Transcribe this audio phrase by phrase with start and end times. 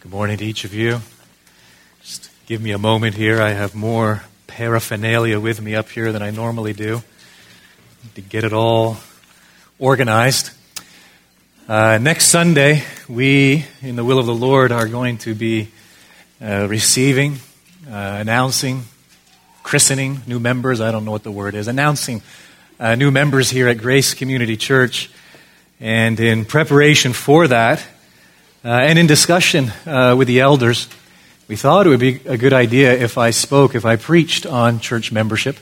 [0.00, 1.00] Good morning to each of you.
[2.02, 3.40] Just give me a moment here.
[3.40, 7.02] I have more paraphernalia with me up here than I normally do
[8.14, 8.98] to get it all
[9.78, 10.50] organized.
[11.66, 15.70] Uh, next Sunday, we, in the will of the Lord, are going to be
[16.42, 17.36] uh, receiving,
[17.88, 18.82] uh, announcing,
[19.62, 20.82] christening new members.
[20.82, 21.68] I don't know what the word is.
[21.68, 22.20] Announcing
[22.78, 25.10] uh, new members here at Grace Community Church.
[25.80, 27.82] And in preparation for that,
[28.64, 30.88] uh, and in discussion uh, with the elders,
[31.48, 34.80] we thought it would be a good idea if I spoke, if I preached on
[34.80, 35.58] church membership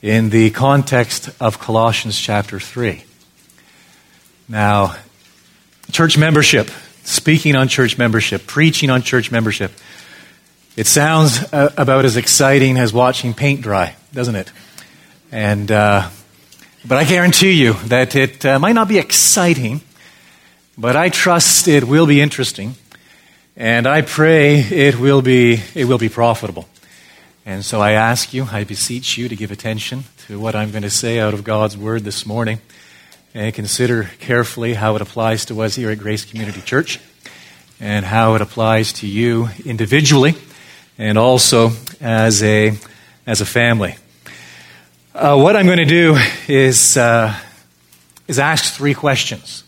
[0.00, 3.04] in the context of Colossians chapter 3.
[4.48, 4.96] Now,
[5.90, 6.70] church membership,
[7.04, 9.72] speaking on church membership, preaching on church membership,
[10.76, 14.52] it sounds uh, about as exciting as watching paint dry, doesn't it?
[15.30, 16.08] And, uh,
[16.86, 19.80] but I guarantee you that it uh, might not be exciting,
[20.76, 22.76] but I trust it will be interesting,
[23.56, 26.68] and I pray it will be, it will be profitable.
[27.44, 30.84] And so I ask you, I beseech you to give attention to what I'm going
[30.84, 32.60] to say out of God's Word this morning
[33.34, 37.00] and consider carefully how it applies to us here at Grace Community Church
[37.80, 40.34] and how it applies to you individually
[40.98, 42.72] and also as a,
[43.26, 43.96] as a family.
[45.14, 47.34] Uh, what I'm going to do is, uh,
[48.28, 49.64] is ask three questions.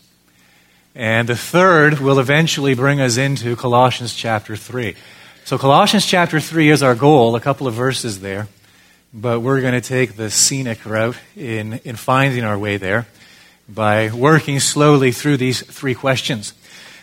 [0.95, 4.95] And the third will eventually bring us into Colossians chapter 3.
[5.43, 8.47] So, Colossians chapter 3 is our goal, a couple of verses there.
[9.13, 13.07] But we're going to take the scenic route in, in finding our way there
[13.67, 16.53] by working slowly through these three questions.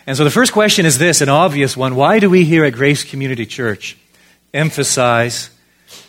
[0.07, 1.95] And so the first question is this an obvious one.
[1.95, 3.95] Why do we here at Grace Community Church
[4.55, 5.51] emphasize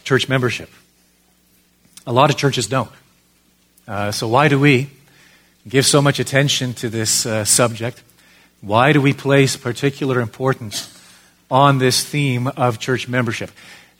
[0.04, 0.70] church membership?
[2.06, 2.90] A lot of churches don't.
[3.86, 4.88] Uh, so why do we
[5.68, 8.02] give so much attention to this uh, subject?
[8.60, 10.90] Why do we place particular importance
[11.50, 13.50] on this theme of church membership?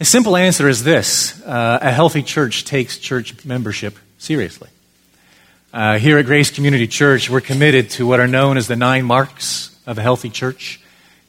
[0.01, 4.69] A simple answer is this uh, a healthy church takes church membership seriously.
[5.73, 9.05] Uh, here at Grace Community Church, we're committed to what are known as the nine
[9.05, 10.81] marks of a healthy church.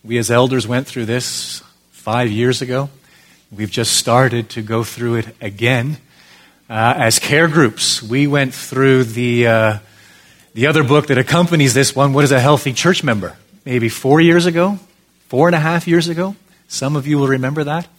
[0.04, 2.90] We as elders went through this five years ago.
[3.52, 5.98] We've just started to go through it again.
[6.70, 9.78] Uh, as care groups, we went through the, uh,
[10.56, 13.36] the other book that accompanies this one, What is a Healthy Church Member?
[13.66, 14.80] Maybe four years ago,
[15.28, 16.38] four and a half years ago.
[16.70, 17.90] Some of you will remember that.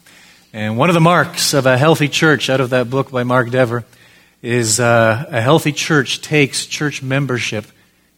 [0.55, 3.51] And one of the marks of a healthy church out of that book by Mark
[3.51, 3.85] Dever
[4.41, 7.67] is uh, a healthy church takes church membership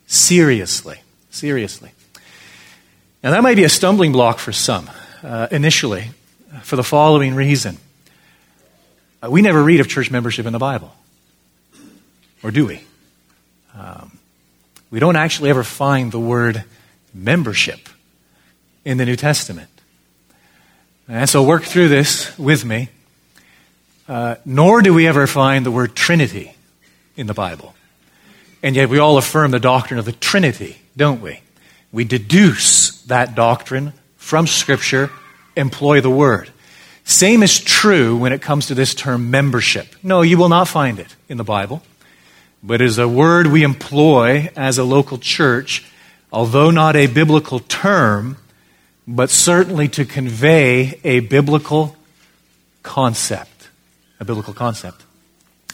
[0.06, 1.00] seriously.
[1.30, 1.90] Seriously.
[3.24, 4.88] Now, that might be a stumbling block for some
[5.24, 6.12] uh, initially
[6.62, 7.76] for the following reason.
[9.20, 10.94] Uh, we never read of church membership in the Bible.
[12.44, 12.82] Or do we?
[13.76, 14.17] Um,
[14.90, 16.64] we don't actually ever find the word
[17.14, 17.88] membership
[18.84, 19.68] in the New Testament.
[21.08, 22.88] And so work through this with me.
[24.08, 26.54] Uh, nor do we ever find the word Trinity
[27.16, 27.74] in the Bible.
[28.62, 31.40] And yet we all affirm the doctrine of the Trinity, don't we?
[31.92, 35.10] We deduce that doctrine from Scripture,
[35.56, 36.50] employ the word.
[37.04, 39.86] Same is true when it comes to this term membership.
[40.02, 41.82] No, you will not find it in the Bible,
[42.62, 45.84] but is a word we employ as a local church,
[46.32, 48.36] although not a biblical term,
[49.06, 51.96] but certainly to convey a biblical
[52.82, 53.58] concept
[54.20, 55.04] a biblical concept.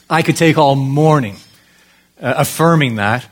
[0.09, 1.37] I could take all morning
[2.21, 3.27] uh, affirming that.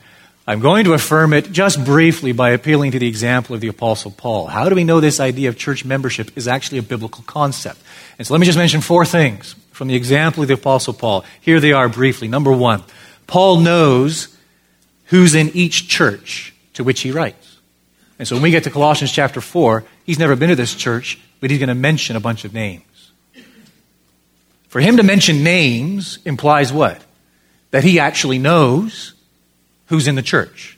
[0.45, 4.11] I'm going to affirm it just briefly by appealing to the example of the Apostle
[4.11, 4.47] Paul.
[4.47, 7.79] How do we know this idea of church membership is actually a biblical concept?
[8.17, 11.23] And so let me just mention four things from the example of the Apostle Paul.
[11.39, 12.27] Here they are briefly.
[12.27, 12.83] Number one,
[13.27, 14.35] Paul knows
[15.05, 17.57] who's in each church to which he writes.
[18.19, 21.19] And so when we get to Colossians chapter 4, he's never been to this church,
[21.39, 22.83] but he's going to mention a bunch of names.
[24.69, 27.03] For him to mention names implies what?
[27.71, 29.13] That he actually knows
[29.87, 30.77] who's in the church.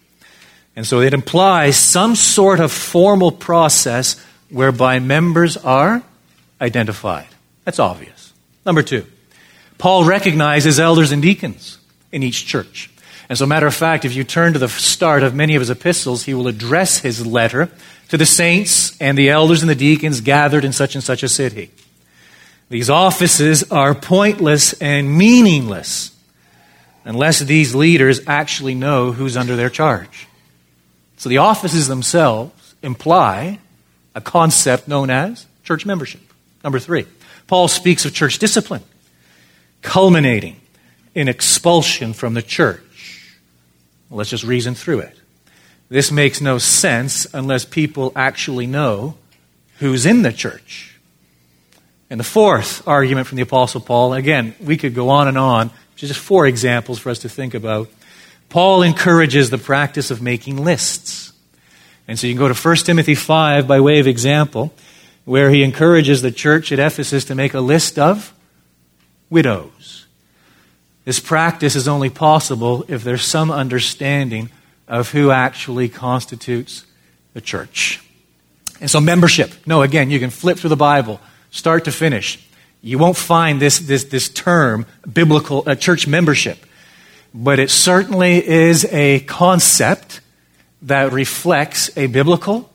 [0.75, 4.19] And so it implies some sort of formal process
[4.49, 6.03] whereby members are
[6.59, 7.27] identified.
[7.63, 8.33] That's obvious.
[8.65, 9.05] Number two,
[9.77, 11.77] Paul recognizes elders and deacons
[12.15, 12.89] in each church.
[13.29, 15.69] As a matter of fact, if you turn to the start of many of his
[15.69, 17.69] epistles, he will address his letter
[18.07, 21.27] to the saints and the elders and the deacons gathered in such and such a
[21.27, 21.71] city.
[22.69, 26.15] These offices are pointless and meaningless
[27.03, 30.27] unless these leaders actually know who's under their charge.
[31.17, 33.59] So the offices themselves imply
[34.15, 36.21] a concept known as church membership.
[36.63, 37.07] Number three,
[37.47, 38.83] Paul speaks of church discipline,
[39.81, 40.61] culminating
[41.15, 43.31] in expulsion from the church.
[44.11, 45.17] Let's just reason through it.
[45.89, 49.15] This makes no sense unless people actually know
[49.79, 50.95] who's in the church.
[52.09, 55.71] And the fourth argument from the Apostle Paul, again, we could go on and on,
[55.95, 57.89] just four examples for us to think about.
[58.49, 61.33] Paul encourages the practice of making lists.
[62.07, 64.73] And so you can go to 1 Timothy 5 by way of example,
[65.23, 68.33] where he encourages the church at Ephesus to make a list of
[69.29, 70.04] widows.
[71.05, 74.49] This practice is only possible if there's some understanding
[74.87, 76.85] of who actually constitutes
[77.33, 78.01] the church.
[78.81, 79.51] And so, membership.
[79.65, 81.21] No, again, you can flip through the Bible,
[81.51, 82.45] start to finish.
[82.81, 86.57] You won't find this, this, this term, biblical uh, church membership.
[87.33, 90.21] But it certainly is a concept
[90.83, 92.69] that reflects a biblical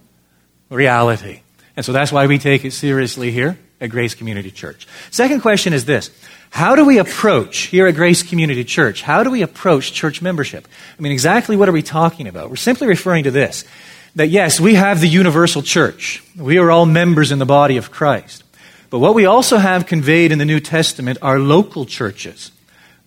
[0.69, 1.41] reality.
[1.77, 4.87] And so that's why we take it seriously here at Grace Community Church.
[5.11, 6.11] Second question is this
[6.51, 9.03] How do we approach here at Grace Community Church?
[9.03, 10.67] How do we approach church membership?
[10.99, 12.51] I mean, exactly what are we talking about?
[12.51, 13.65] We're simply referring to this
[14.17, 16.23] that yes, we have the universal church.
[16.37, 18.43] We are all members in the body of Christ.
[18.91, 22.51] But what we also have conveyed in the New Testament are local churches,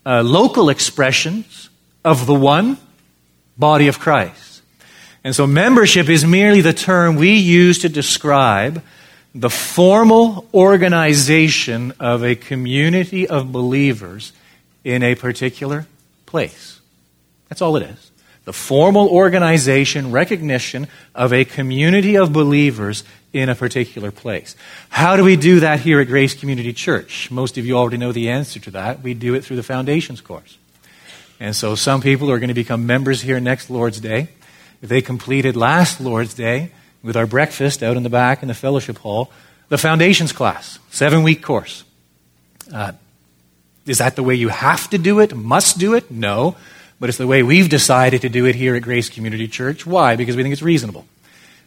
[0.06, 1.70] uh, local expressions
[2.06, 2.78] of the one
[3.58, 4.62] body of Christ.
[5.26, 8.82] And so membership is merely the term we use to describe
[9.36, 14.32] the formal organization of a community of believers
[14.84, 15.88] in a particular
[16.26, 16.80] place.
[17.50, 18.12] That's all it is
[18.46, 24.56] the formal organization, recognition of a community of believers in a particular place.
[24.90, 27.32] How do we do that here at Grace Community Church?
[27.32, 29.02] Most of you already know the answer to that.
[29.02, 30.58] We do it through the Foundations course.
[31.40, 34.28] And so some people are going to become members here next Lord's Day.
[34.82, 36.72] If they completed last Lord's Day
[37.04, 39.32] with our breakfast out in the back in the fellowship hall,
[39.70, 41.84] the Foundations class, seven week course.
[42.74, 42.94] Uh,
[43.86, 46.10] is that the way you have to do it, must do it?
[46.10, 46.56] No
[47.04, 49.86] but it's the way we've decided to do it here at Grace Community Church.
[49.86, 50.16] Why?
[50.16, 51.06] Because we think it's reasonable.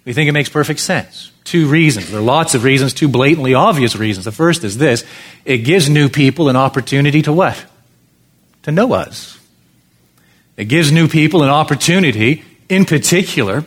[0.07, 1.31] We think it makes perfect sense.
[1.45, 2.11] Two reasons.
[2.11, 4.25] There are lots of reasons, two blatantly obvious reasons.
[4.25, 5.05] The first is this
[5.45, 7.63] it gives new people an opportunity to what?
[8.63, 9.39] To know us.
[10.57, 13.67] It gives new people an opportunity, in particular,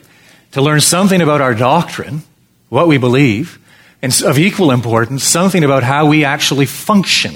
[0.51, 2.23] to learn something about our doctrine,
[2.69, 3.59] what we believe,
[4.01, 7.35] and of equal importance, something about how we actually function.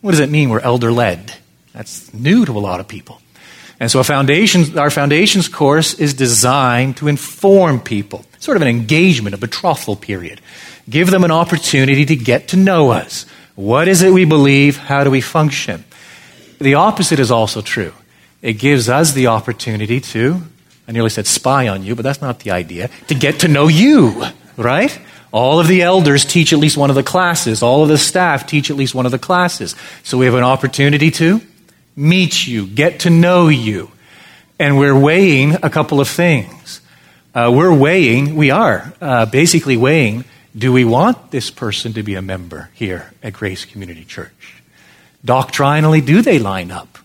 [0.00, 1.34] What does it mean we're elder led?
[1.72, 3.20] That's new to a lot of people.
[3.78, 8.68] And so a foundation, our foundations course is designed to inform people, sort of an
[8.68, 10.40] engagement, a betrothal period.
[10.88, 13.24] Give them an opportunity to get to know us.
[13.54, 14.76] What is it we believe?
[14.76, 15.84] How do we function?
[16.60, 17.94] The opposite is also true.
[18.42, 20.42] It gives us the opportunity to,
[20.88, 23.68] I nearly said spy on you, but that's not the idea, to get to know
[23.68, 24.24] you,
[24.56, 24.98] right?
[25.32, 27.62] All of the elders teach at least one of the classes.
[27.62, 29.76] All of the staff teach at least one of the classes.
[30.02, 31.40] So we have an opportunity to
[31.94, 33.90] meet you, get to know you.
[34.58, 36.80] And we're weighing a couple of things.
[37.34, 40.24] Uh, we're weighing, we are uh, basically weighing,
[40.56, 44.60] do we want this person to be a member here at Grace Community Church?
[45.24, 46.98] Doctrinally, do they line up?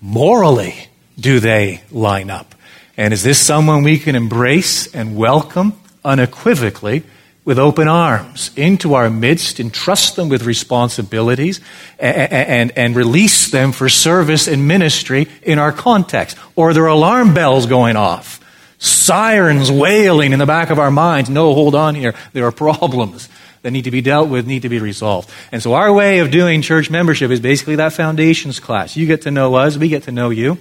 [0.00, 0.88] Morally,
[1.18, 2.56] do they line up?
[2.96, 5.74] And is this someone we can embrace and welcome
[6.04, 7.04] unequivocally
[7.44, 11.60] with open arms into our midst, entrust them with responsibilities,
[11.98, 16.36] and, and, and, release them for service and ministry in our context.
[16.54, 18.38] Or are there alarm bells going off,
[18.78, 21.30] sirens wailing in the back of our minds.
[21.30, 22.14] No, hold on here.
[22.32, 23.28] There are problems
[23.62, 25.30] that need to be dealt with, need to be resolved.
[25.52, 28.96] And so our way of doing church membership is basically that foundations class.
[28.96, 30.58] You get to know us, we get to know you.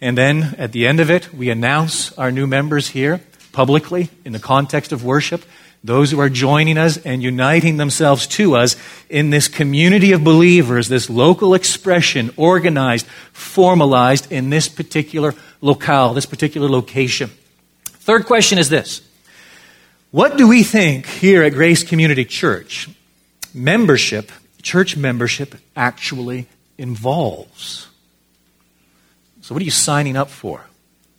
[0.00, 3.20] And then at the end of it, we announce our new members here
[3.52, 5.44] publicly in the context of worship
[5.82, 8.76] those who are joining us and uniting themselves to us
[9.08, 16.26] in this community of believers, this local expression, organized, formalized in this particular locale, this
[16.26, 17.30] particular location.
[17.84, 19.00] Third question is this
[20.10, 22.88] What do we think here at Grace Community Church
[23.54, 24.30] membership,
[24.60, 27.89] church membership, actually involves?
[29.50, 30.64] So, what are you signing up for?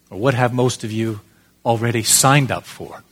[0.09, 1.19] Or what have most of you
[1.65, 3.03] already signed up for?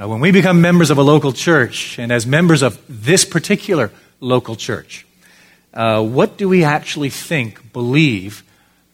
[0.00, 3.90] Uh, when we become members of a local church, and as members of this particular
[4.20, 5.04] local church,
[5.74, 8.44] uh, what do we actually think, believe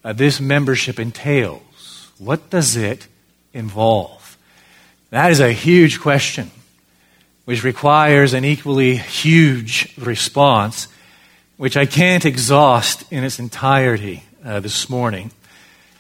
[0.03, 2.11] uh, this membership entails?
[2.17, 3.07] What does it
[3.53, 4.39] involve?
[5.11, 6.51] That is a huge question,
[7.45, 10.89] which requires an equally huge response,
[11.59, 15.31] which I can't exhaust in its entirety uh, this morning.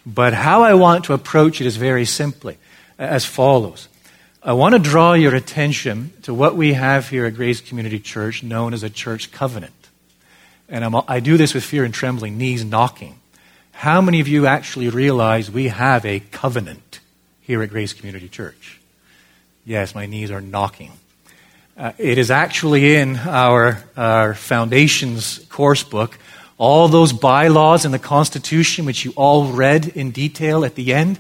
[0.04, 2.59] But how I want to approach it is very simply
[2.99, 3.88] as follows.
[4.42, 8.42] I want to draw your attention to what we have here at Grace Community Church
[8.42, 9.73] known as a church covenant.
[10.68, 13.21] And I'm, i do this with fear and trembling, knees knocking.
[13.71, 17.00] How many of you actually realize we have a covenant
[17.40, 18.80] here at Grace Community Church?
[19.64, 20.92] Yes, my knees are knocking.
[21.76, 26.18] Uh, it is actually in our, our foundations course book.
[26.62, 31.19] All those bylaws in the Constitution, which you all read in detail at the end,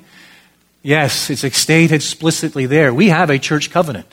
[0.82, 2.94] yes, it's stated explicitly there.
[2.94, 4.06] We have a church covenant.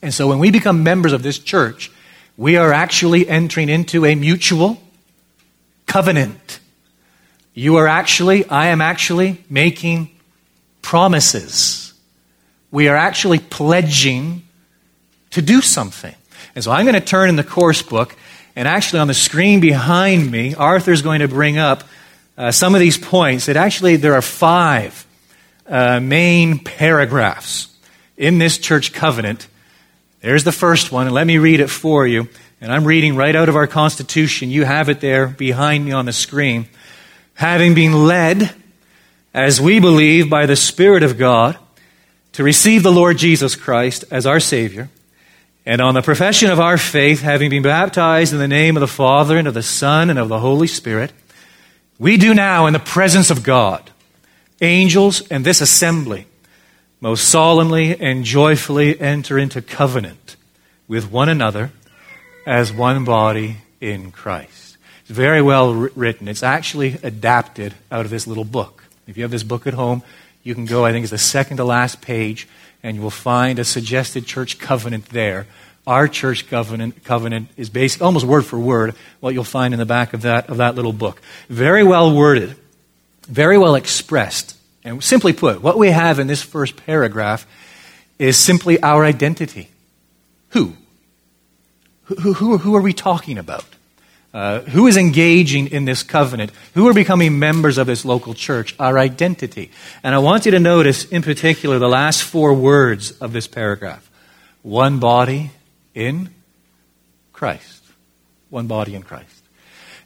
[0.00, 1.90] And so when we become members of this church,
[2.36, 4.80] we are actually entering into a mutual
[5.86, 6.60] covenant.
[7.52, 10.08] You are actually, I am actually making
[10.82, 11.94] promises.
[12.70, 14.44] We are actually pledging
[15.30, 16.14] to do something.
[16.54, 18.14] And so I'm going to turn in the course book,
[18.56, 21.84] and actually on the screen behind me, Arthur's going to bring up
[22.36, 25.06] uh, some of these points that actually there are five
[25.66, 27.68] uh, main paragraphs
[28.16, 29.46] in this church covenant
[30.20, 32.28] there's the first one, and let me read it for you.
[32.60, 34.50] And I'm reading right out of our Constitution.
[34.50, 36.66] You have it there behind me on the screen.
[37.34, 38.52] Having been led,
[39.32, 41.56] as we believe, by the Spirit of God,
[42.32, 44.90] to receive the Lord Jesus Christ as our Savior,
[45.68, 48.88] and on the profession of our faith, having been baptized in the name of the
[48.88, 51.12] Father, and of the Son, and of the Holy Spirit,
[51.98, 53.90] we do now, in the presence of God,
[54.62, 56.26] angels, and this assembly,
[57.02, 60.36] most solemnly and joyfully enter into covenant
[60.88, 61.70] with one another
[62.46, 64.78] as one body in Christ.
[65.02, 66.28] It's very well written.
[66.28, 68.84] It's actually adapted out of this little book.
[69.06, 70.02] If you have this book at home,
[70.42, 72.48] you can go, I think it's the second to last page,
[72.82, 75.46] and you will find a suggested church covenant there.
[75.86, 79.86] Our church covenant, covenant is based almost word for word what you'll find in the
[79.86, 81.20] back of that, of that little book.
[81.48, 82.56] Very well worded,
[83.26, 84.56] very well expressed.
[84.84, 87.46] And simply put, what we have in this first paragraph
[88.18, 89.68] is simply our identity.
[90.50, 90.74] Who?
[92.04, 93.64] Who, who, who are we talking about?
[94.32, 96.52] Uh, who is engaging in this covenant?
[96.74, 98.74] Who are becoming members of this local church?
[98.78, 99.70] Our identity.
[100.02, 104.08] And I want you to notice, in particular, the last four words of this paragraph
[104.62, 105.50] one body
[105.94, 106.30] in
[107.32, 107.84] Christ.
[108.50, 109.44] One body in Christ.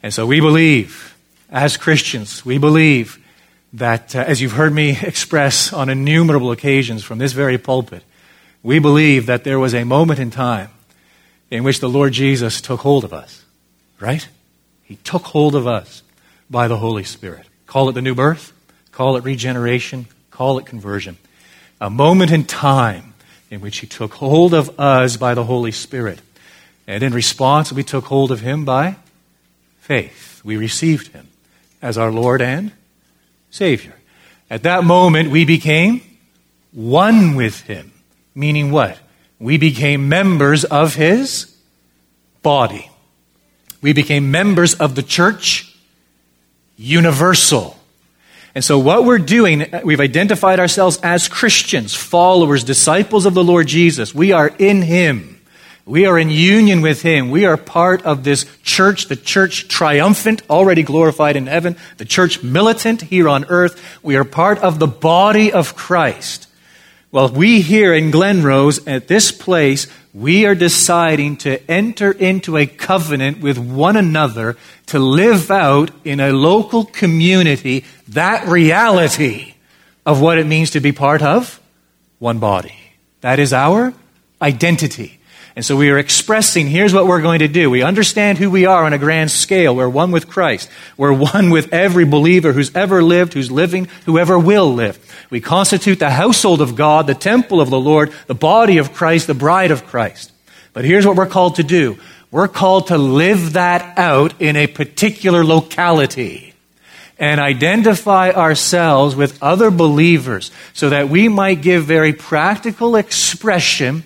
[0.01, 1.15] And so we believe,
[1.49, 3.19] as Christians, we believe
[3.73, 8.03] that, uh, as you've heard me express on innumerable occasions from this very pulpit,
[8.61, 10.69] we believe that there was a moment in time
[11.51, 13.42] in which the Lord Jesus took hold of us,
[14.03, 14.27] right?
[14.83, 16.03] He took hold of us
[16.49, 17.45] by the Holy Spirit.
[17.67, 18.51] Call it the new birth,
[18.91, 21.17] call it regeneration, call it conversion.
[21.79, 23.13] A moment in time
[23.49, 26.19] in which He took hold of us by the Holy Spirit.
[26.85, 28.97] And in response, we took hold of Him by
[29.79, 30.41] faith.
[30.43, 31.29] We received Him
[31.81, 32.73] as our Lord and
[33.51, 33.95] Savior.
[34.49, 36.01] At that moment, we became
[36.73, 37.93] one with Him.
[38.35, 38.99] Meaning what?
[39.39, 41.55] We became members of His
[42.41, 42.89] body.
[43.83, 45.75] We became members of the church
[46.77, 47.77] universal.
[48.55, 53.43] And so, what we're doing, uh, we've identified ourselves as Christians, followers, disciples of the
[53.43, 54.15] Lord Jesus.
[54.15, 55.41] We are in Him.
[55.85, 57.29] We are in union with Him.
[57.29, 62.41] We are part of this church, the church triumphant, already glorified in heaven, the church
[62.41, 63.99] militant here on earth.
[64.01, 66.47] We are part of the body of Christ.
[67.11, 72.67] Well, we here in Glenrose, at this place, we are deciding to enter into a
[72.67, 74.55] covenant with one another
[74.87, 79.55] to live out in a local community that reality
[80.05, 81.59] of what it means to be part of
[82.19, 82.75] one body.
[83.21, 83.93] That is our
[84.41, 85.19] identity.
[85.55, 87.69] And so we are expressing here's what we're going to do.
[87.69, 89.75] We understand who we are on a grand scale.
[89.75, 90.67] We're one with Christ.
[90.97, 94.97] We're one with every believer who's ever lived, who's living, whoever will live.
[95.29, 99.27] We constitute the household of God, the temple of the Lord, the body of Christ,
[99.27, 100.31] the bride of Christ.
[100.73, 101.99] But here's what we're called to do
[102.31, 106.55] we're called to live that out in a particular locality
[107.19, 114.03] and identify ourselves with other believers so that we might give very practical expression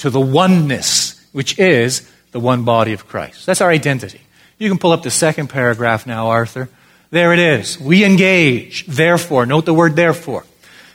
[0.00, 3.46] to the oneness, which is the one body of Christ.
[3.46, 4.20] That's our identity.
[4.58, 6.68] You can pull up the second paragraph now, Arthur.
[7.10, 7.78] There it is.
[7.78, 9.46] We engage, therefore.
[9.46, 10.44] Note the word therefore.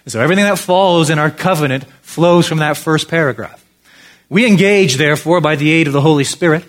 [0.08, 3.64] So everything that follows in our covenant flows from that first paragraph.
[4.30, 6.64] We engage, therefore, by the aid of the Holy Spirit,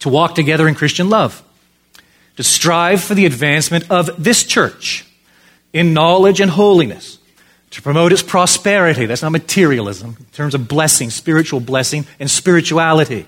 [0.00, 1.42] to walk together in Christian love,
[2.36, 5.06] to strive for the advancement of this church
[5.72, 7.15] in knowledge and holiness
[7.76, 9.04] to promote its prosperity.
[9.04, 13.26] That's not materialism, in terms of blessing, spiritual blessing, and spirituality.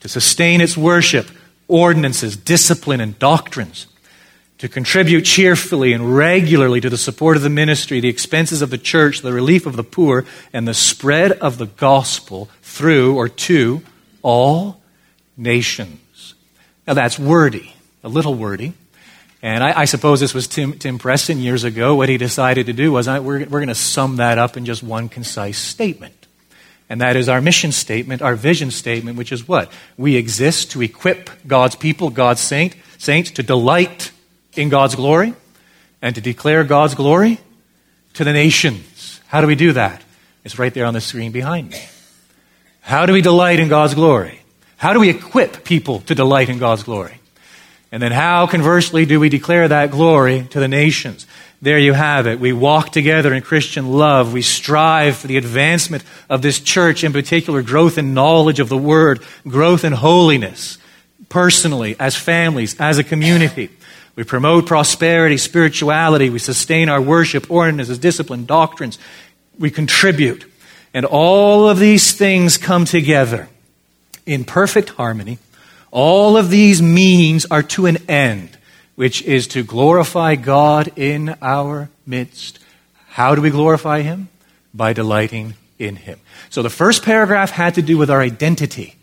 [0.00, 1.30] To sustain its worship,
[1.68, 3.86] ordinances, discipline, and doctrines.
[4.58, 8.78] To contribute cheerfully and regularly to the support of the ministry, the expenses of the
[8.78, 13.82] church, the relief of the poor, and the spread of the gospel through or to
[14.22, 14.80] all
[15.36, 16.34] nations.
[16.84, 18.72] Now that's wordy, a little wordy.
[19.40, 21.94] And I, I, suppose this was Tim, Tim Preston years ago.
[21.94, 24.64] What he decided to do was I, we're, we're going to sum that up in
[24.64, 26.26] just one concise statement.
[26.88, 29.70] And that is our mission statement, our vision statement, which is what?
[29.96, 34.10] We exist to equip God's people, God's saint, saints, to delight
[34.54, 35.34] in God's glory
[36.02, 37.38] and to declare God's glory
[38.14, 39.20] to the nations.
[39.26, 40.02] How do we do that?
[40.44, 41.84] It's right there on the screen behind me.
[42.80, 44.40] How do we delight in God's glory?
[44.78, 47.17] How do we equip people to delight in God's glory?
[47.90, 51.26] And then how, conversely, do we declare that glory to the nations?
[51.60, 52.38] There you have it.
[52.38, 54.32] We walk together in Christian love.
[54.32, 58.76] We strive for the advancement of this church, in particular, growth in knowledge of the
[58.76, 60.78] Word, growth in holiness,
[61.28, 63.70] personally, as families, as a community.
[64.14, 66.28] We promote prosperity, spirituality.
[66.28, 68.98] We sustain our worship, ordinances, discipline, doctrines.
[69.58, 70.44] We contribute.
[70.92, 73.48] And all of these things come together
[74.26, 75.38] in perfect harmony.
[75.90, 78.58] All of these means are to an end
[78.98, 82.58] which is to glorify God in our midst.
[83.10, 84.28] How do we glorify Him?
[84.74, 86.18] By delighting in Him.
[86.50, 88.96] So the first paragraph had to do with our identity.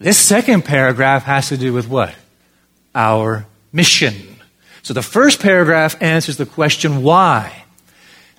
[0.00, 2.12] This second paragraph has to do with what?
[2.92, 4.36] Our mission.
[4.82, 7.66] So the first paragraph answers the question why.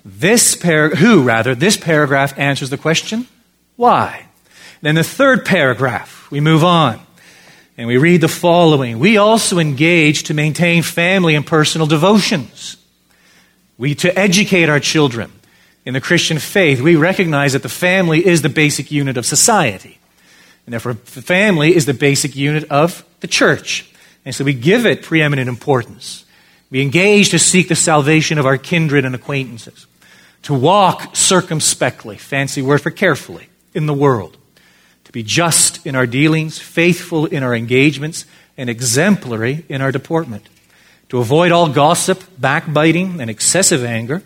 [0.04, 3.26] This par- who rather, this paragraph answers the question
[3.76, 4.26] why.
[4.82, 7.00] Then the third paragraph, we move on.
[7.78, 12.76] And we read the following We also engage to maintain family and personal devotions.
[13.78, 15.30] We to educate our children
[15.86, 16.80] in the Christian faith.
[16.80, 19.98] We recognize that the family is the basic unit of society.
[20.66, 23.90] And therefore, the family is the basic unit of the church.
[24.24, 26.24] And so we give it preeminent importance.
[26.70, 29.86] We engage to seek the salvation of our kindred and acquaintances,
[30.42, 34.37] to walk circumspectly, fancy word for carefully, in the world
[35.08, 38.26] to be just in our dealings, faithful in our engagements,
[38.58, 40.46] and exemplary in our deportment,
[41.08, 44.22] to avoid all gossip, backbiting, and excessive anger,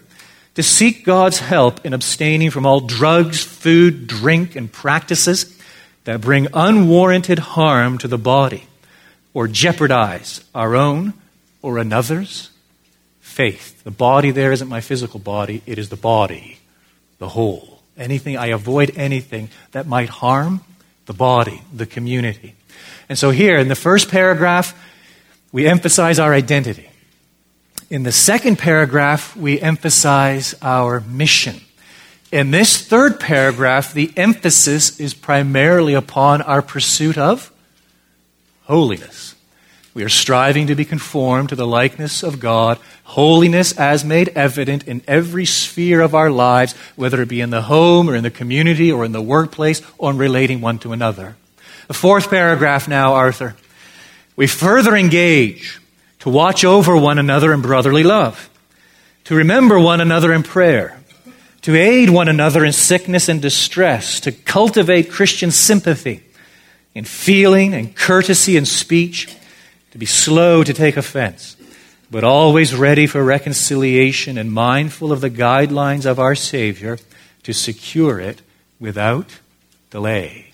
[0.56, 5.56] to seek God's help in abstaining from all drugs, food, drink, and practices
[6.02, 8.66] that bring unwarranted harm to the body
[9.32, 11.14] or jeopardize our own
[11.62, 12.50] or another's
[13.20, 13.84] faith.
[13.84, 16.58] The body there isn't my physical body, it is the body,
[17.18, 17.80] the whole.
[17.96, 20.64] Anything, I avoid anything that might harm
[21.06, 22.54] the body, the community.
[23.08, 24.78] And so here in the first paragraph,
[25.52, 26.88] we emphasize our identity.
[27.90, 31.60] In the second paragraph, we emphasize our mission.
[32.30, 37.52] In this third paragraph, the emphasis is primarily upon our pursuit of
[38.62, 39.31] holiness.
[39.94, 44.88] We are striving to be conformed to the likeness of God, holiness as made evident
[44.88, 48.30] in every sphere of our lives, whether it be in the home or in the
[48.30, 51.36] community or in the workplace or in relating one to another.
[51.88, 53.54] The fourth paragraph now, Arthur.
[54.34, 55.78] We further engage
[56.20, 58.48] to watch over one another in brotherly love,
[59.24, 60.98] to remember one another in prayer,
[61.62, 66.22] to aid one another in sickness and distress, to cultivate Christian sympathy
[66.94, 69.28] in feeling and courtesy and speech
[69.92, 71.56] to be slow to take offense,
[72.10, 76.98] but always ready for reconciliation and mindful of the guidelines of our Savior
[77.42, 78.42] to secure it
[78.80, 79.38] without
[79.90, 80.52] delay.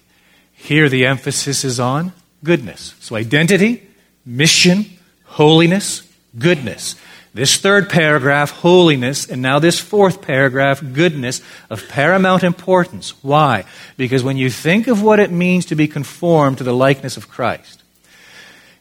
[0.53, 2.13] Here the emphasis is on
[2.45, 2.95] goodness.
[3.01, 3.87] So identity,
[4.27, 4.87] mission,
[5.25, 6.03] holiness,
[6.37, 6.97] goodness.
[7.35, 13.23] This third paragraph, holiness, and now this fourth paragraph, goodness, of paramount importance.
[13.23, 13.65] Why?
[13.97, 17.29] Because when you think of what it means to be conformed to the likeness of
[17.29, 17.78] Christ,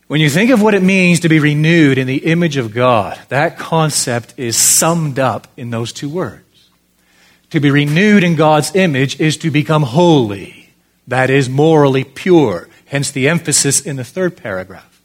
[0.08, 3.20] when you think of what it means to be renewed in the image of God,
[3.28, 6.44] that concept is summed up in those two words.
[7.50, 10.70] To be renewed in God's image is to become holy,
[11.08, 15.02] that is, morally pure, hence the emphasis in the third paragraph.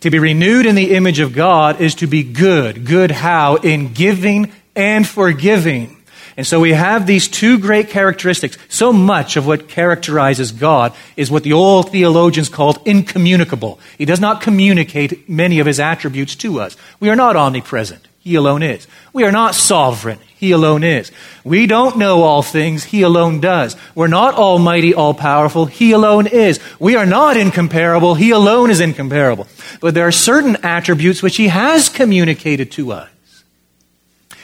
[0.00, 2.84] To be renewed in the image of God is to be good.
[2.84, 3.56] Good how?
[3.56, 6.01] In giving and forgiving.
[6.36, 8.56] And so we have these two great characteristics.
[8.68, 13.78] So much of what characterizes God is what the old theologians called incommunicable.
[13.98, 16.76] He does not communicate many of his attributes to us.
[17.00, 18.08] We are not omnipresent.
[18.18, 18.86] He alone is.
[19.12, 20.18] We are not sovereign.
[20.36, 21.10] He alone is.
[21.44, 22.84] We don't know all things.
[22.84, 23.76] He alone does.
[23.94, 25.66] We're not almighty, all powerful.
[25.66, 26.60] He alone is.
[26.78, 28.14] We are not incomparable.
[28.14, 29.48] He alone is incomparable.
[29.80, 33.11] But there are certain attributes which he has communicated to us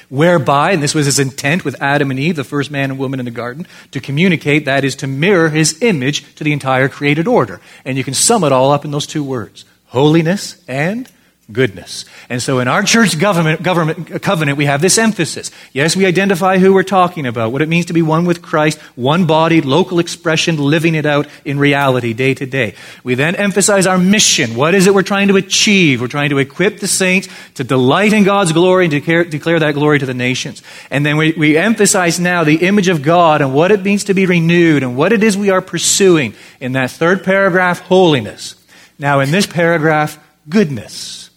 [0.09, 3.21] whereby, and this was his intent with Adam and Eve, the first man and woman
[3.21, 7.27] in the garden, to communicate, that is, to mirror his image to the entire created
[7.27, 7.61] order.
[7.85, 11.11] And you can sum it all up in those two words holiness and
[11.50, 12.04] goodness.
[12.28, 15.50] And so in our church government, government uh, covenant, we have this emphasis.
[15.72, 18.78] Yes, we identify who we're talking about, what it means to be one with Christ,
[18.96, 22.74] one body, local expression, living it out in reality day to day.
[23.02, 24.56] We then emphasize our mission.
[24.56, 26.02] What is it we're trying to achieve?
[26.02, 29.72] We're trying to equip the saints to delight in God's glory and declare, declare that
[29.72, 30.62] glory to the nations.
[30.90, 34.14] And then we, we emphasize now the image of God and what it means to
[34.14, 38.54] be renewed and what it is we are pursuing in that third paragraph, holiness.
[38.98, 41.27] Now in this paragraph, goodness.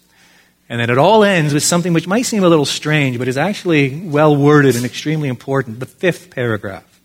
[0.72, 3.36] And then it all ends with something which might seem a little strange, but is
[3.36, 5.80] actually well worded and extremely important.
[5.80, 6.98] The fifth paragraph.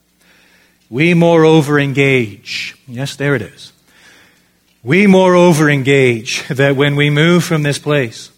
[0.89, 2.77] We moreover engage.
[2.87, 3.73] Yes, there it is.
[4.83, 8.31] We moreover engage that when we move from this place,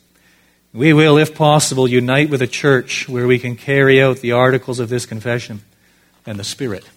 [0.74, 4.80] we will, if possible, unite with a church where we can carry out the articles
[4.80, 5.62] of this confession
[6.26, 6.90] and the spirit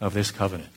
[0.00, 0.70] of this covenant.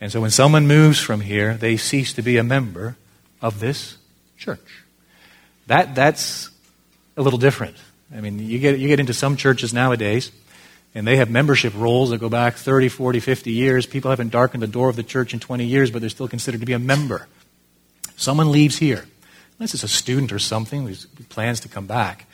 [0.00, 2.96] And so when someone moves from here, they cease to be a member
[3.40, 3.96] of this
[4.36, 4.81] church.
[5.72, 6.50] That, that's
[7.16, 7.76] a little different.
[8.14, 10.30] I mean, you get, you get into some churches nowadays,
[10.94, 13.86] and they have membership rolls that go back 30, 40, 50 years.
[13.86, 16.60] People haven't darkened the door of the church in 20 years, but they're still considered
[16.60, 17.26] to be a member.
[18.16, 19.06] Someone leaves here,
[19.58, 20.94] unless it's a student or something who
[21.30, 22.26] plans to come back.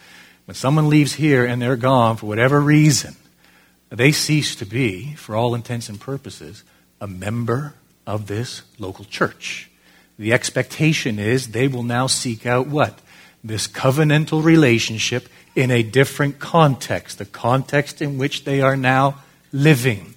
[0.46, 3.14] When someone leaves here and they're gone for whatever reason,
[3.88, 6.64] they cease to be, for all intents and purposes,
[7.00, 7.74] a member
[8.04, 9.70] of this local church.
[10.18, 12.98] The expectation is they will now seek out what?
[13.42, 19.16] This covenantal relationship in a different context, the context in which they are now
[19.52, 20.14] living.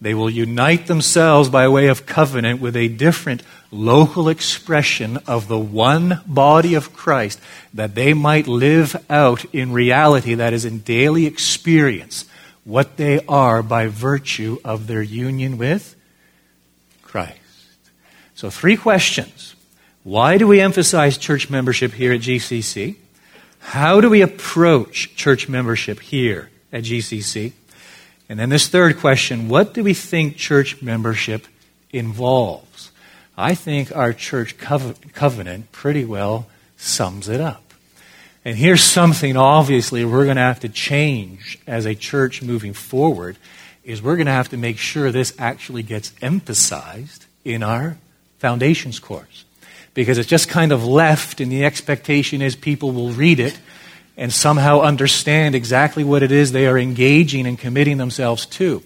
[0.00, 5.58] They will unite themselves by way of covenant with a different local expression of the
[5.58, 7.40] one body of Christ
[7.72, 12.26] that they might live out in reality, that is, in daily experience,
[12.64, 15.96] what they are by virtue of their union with
[17.02, 17.38] Christ.
[18.34, 19.53] So, three questions
[20.04, 22.96] why do we emphasize church membership here at GCC?
[23.58, 27.52] How do we approach church membership here at GCC?
[28.28, 31.46] And then this third question what do we think church membership
[31.90, 32.92] involves?
[33.34, 37.72] I think our church covenant pretty well sums it up.
[38.44, 43.38] And here's something obviously we're going to have to change as a church moving forward
[43.82, 47.96] is we're going to have to make sure this actually gets emphasized in our
[48.38, 49.46] foundations course
[49.94, 53.58] because it's just kind of left, and the expectation is people will read it
[54.16, 58.82] and somehow understand exactly what it is they are engaging and committing themselves to.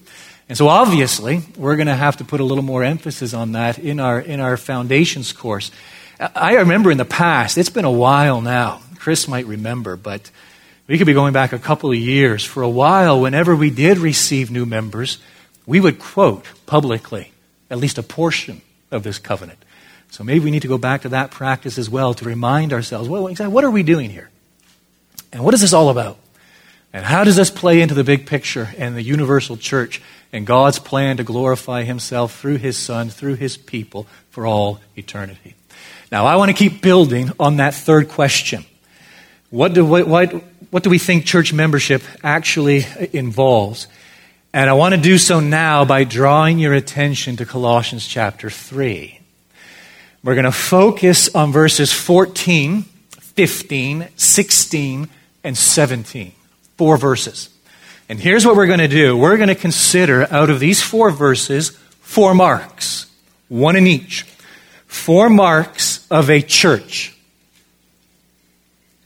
[0.49, 3.79] And so obviously, we're going to have to put a little more emphasis on that
[3.79, 5.71] in our, in our foundations course.
[6.19, 8.81] I remember in the past, it's been a while now.
[8.97, 10.31] Chris might remember, but
[10.87, 12.45] we could be going back a couple of years.
[12.45, 15.19] For a while, whenever we did receive new members,
[15.67, 17.33] we would quote publicly
[17.71, 19.59] at least a portion of this covenant.
[20.11, 23.09] So maybe we need to go back to that practice as well to remind ourselves
[23.09, 24.31] well, exactly, what are we doing here?
[25.33, 26.19] And what is this all about?
[26.93, 30.01] And how does this play into the big picture and the universal church
[30.33, 35.55] and God's plan to glorify Himself through His Son, through His people for all eternity?
[36.11, 38.65] Now, I want to keep building on that third question.
[39.51, 40.33] What do, what, what,
[40.71, 43.87] what do we think church membership actually involves?
[44.55, 49.18] And I want to do so now by drawing your attention to Colossians chapter 3.
[50.25, 55.09] We're going to focus on verses 14, 15, 16,
[55.45, 56.33] and 17.
[56.77, 57.51] Four verses.
[58.09, 61.11] And here's what we're going to do we're going to consider out of these four
[61.11, 63.07] verses four marks,
[63.49, 64.25] one in each.
[64.87, 67.15] Four marks of a church.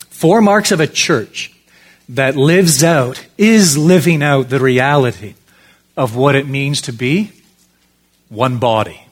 [0.09, 1.53] Four marks of a church
[2.09, 5.35] that lives out, is living out the reality
[5.97, 7.33] of what it means to be
[8.29, 9.05] one body.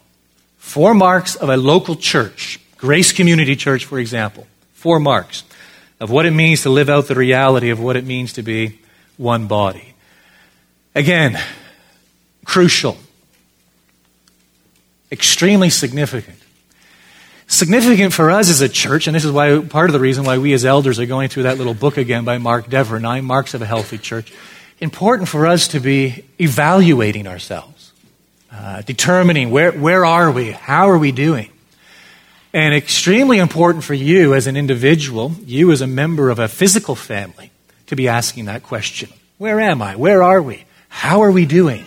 [0.70, 4.46] Four marks of a local church, Grace Community Church, for example.
[4.72, 5.42] Four marks
[5.98, 8.78] of what it means to live out the reality of what it means to be
[9.16, 9.94] one body.
[10.94, 11.42] Again,
[12.44, 12.98] crucial,
[15.11, 16.38] extremely significant.
[17.48, 20.38] Significant for us as a church, and this is why part of the reason why
[20.38, 23.54] we as elders are going through that little book again by Mark Dever, Nine Marks
[23.54, 24.33] of a Healthy Church.
[24.78, 27.79] Important for us to be evaluating ourselves
[28.52, 30.50] uh, determining where, where are we?
[30.50, 31.50] How are we doing?
[32.52, 36.96] And extremely important for you as an individual, you as a member of a physical
[36.96, 37.52] family,
[37.86, 39.08] to be asking that question
[39.38, 39.96] Where am I?
[39.96, 40.64] Where are we?
[40.88, 41.86] How are we doing?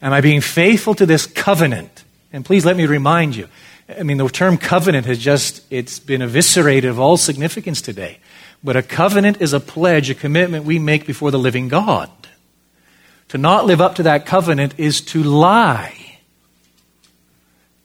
[0.00, 2.04] Am I being faithful to this covenant?
[2.32, 3.48] And please let me remind you,
[3.88, 8.18] I mean, the term covenant has just, it's been eviscerated of all significance today.
[8.62, 12.10] But a covenant is a pledge, a commitment we make before the living God.
[13.28, 16.18] To not live up to that covenant is to lie.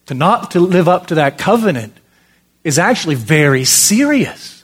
[0.08, 1.98] To not to live up to that covenant
[2.64, 4.64] is actually very serious.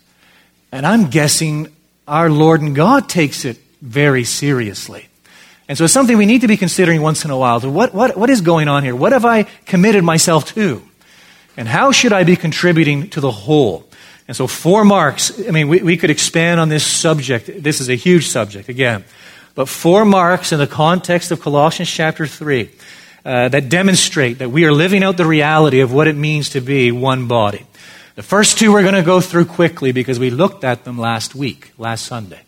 [0.71, 1.67] And I'm guessing
[2.07, 5.07] our Lord and God takes it very seriously.
[5.67, 7.59] And so it's something we need to be considering once in a while.
[7.59, 8.95] What, what, what is going on here?
[8.95, 10.81] What have I committed myself to?
[11.55, 13.85] And how should I be contributing to the whole?
[14.27, 15.39] And so, four marks.
[15.47, 17.63] I mean, we, we could expand on this subject.
[17.63, 19.03] This is a huge subject, again.
[19.55, 22.69] But four marks in the context of Colossians chapter 3
[23.25, 26.61] uh, that demonstrate that we are living out the reality of what it means to
[26.61, 27.65] be one body.
[28.15, 31.35] The first two we're going to go through quickly because we looked at them last
[31.35, 32.41] week, last Sunday.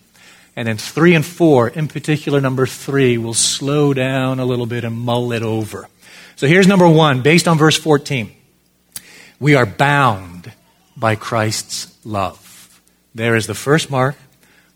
[0.55, 4.83] And then three and four, in particular number three, we'll slow down a little bit
[4.83, 5.87] and mull it over.
[6.35, 8.31] So here's number one, based on verse 14.
[9.39, 10.51] We are bound
[10.97, 12.81] by Christ's love.
[13.15, 14.15] There is the first mark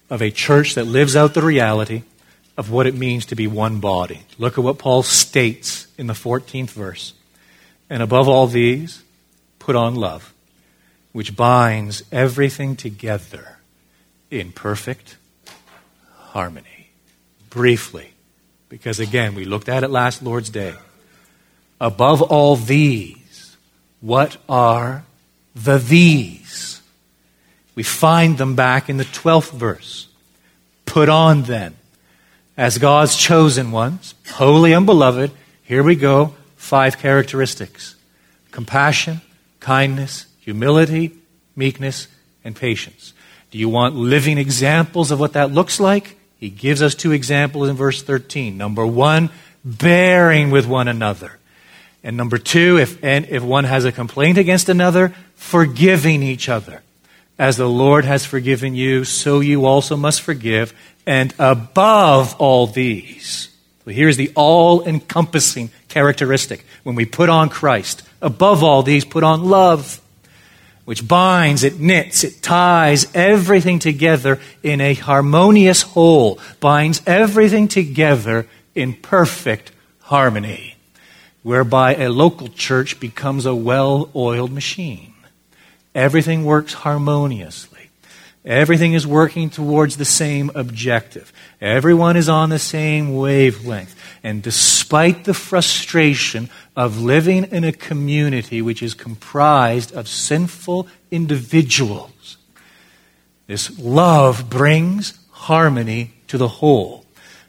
[0.10, 2.04] of a church that lives out the reality
[2.58, 4.22] of what it means to be one body.
[4.38, 7.14] Look at what Paul states in the 14th verse.
[7.90, 9.04] And above all these,
[9.60, 10.34] put on love,
[11.12, 13.58] which binds everything together
[14.32, 15.18] in perfect
[16.14, 16.90] harmony.
[17.50, 18.12] Briefly,
[18.70, 20.76] because again, we looked at it last Lord's Day.
[21.80, 23.58] Above all these,
[24.02, 25.04] what are
[25.54, 26.82] the these?
[27.76, 30.08] We find them back in the 12th verse.
[30.86, 31.76] Put on then
[32.58, 35.32] as God's chosen ones, holy and beloved,
[35.64, 37.96] here we go, five characteristics
[38.52, 39.20] compassion,
[39.60, 41.12] kindness, humility,
[41.56, 42.08] meekness,
[42.44, 43.14] and patience.
[43.52, 46.18] Do you want living examples of what that looks like?
[46.38, 48.58] He gives us two examples in verse 13.
[48.58, 49.30] Number one,
[49.64, 51.38] bearing with one another.
[52.04, 56.84] And number two, if, and if one has a complaint against another, forgiving each other.
[57.38, 60.74] As the Lord has forgiven you, so you also must forgive.
[61.06, 63.50] And above all these,
[63.84, 68.04] so here's the all encompassing characteristic when we put on Christ.
[68.22, 70.02] Above all these, put on love,
[70.86, 78.48] which binds, it knits, it ties everything together in a harmonious whole, binds everything together
[78.74, 79.72] in perfect
[80.02, 80.76] harmony,
[81.44, 85.15] whereby a local church becomes a well oiled machine.
[85.96, 87.76] Everything works harmoniously.
[88.46, 91.34] Everything is working towards the same objective.
[91.60, 93.96] Everyone is on the same wavelength.
[94.24, 102.38] And despite the frustration of living in a community which is comprised of sinful individuals,
[103.48, 107.06] this love brings harmony to the whole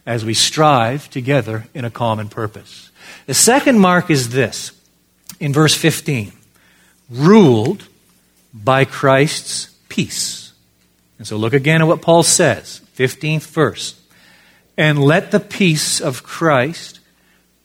[0.07, 2.91] as we strive together in a common purpose.
[3.27, 4.73] The second mark is this
[5.41, 6.33] in verse 15
[7.11, 7.87] ruled
[8.65, 10.53] by Christ's peace.
[11.19, 14.01] And so look again at what Paul says, 15th verse.
[14.77, 17.01] And let the peace of Christ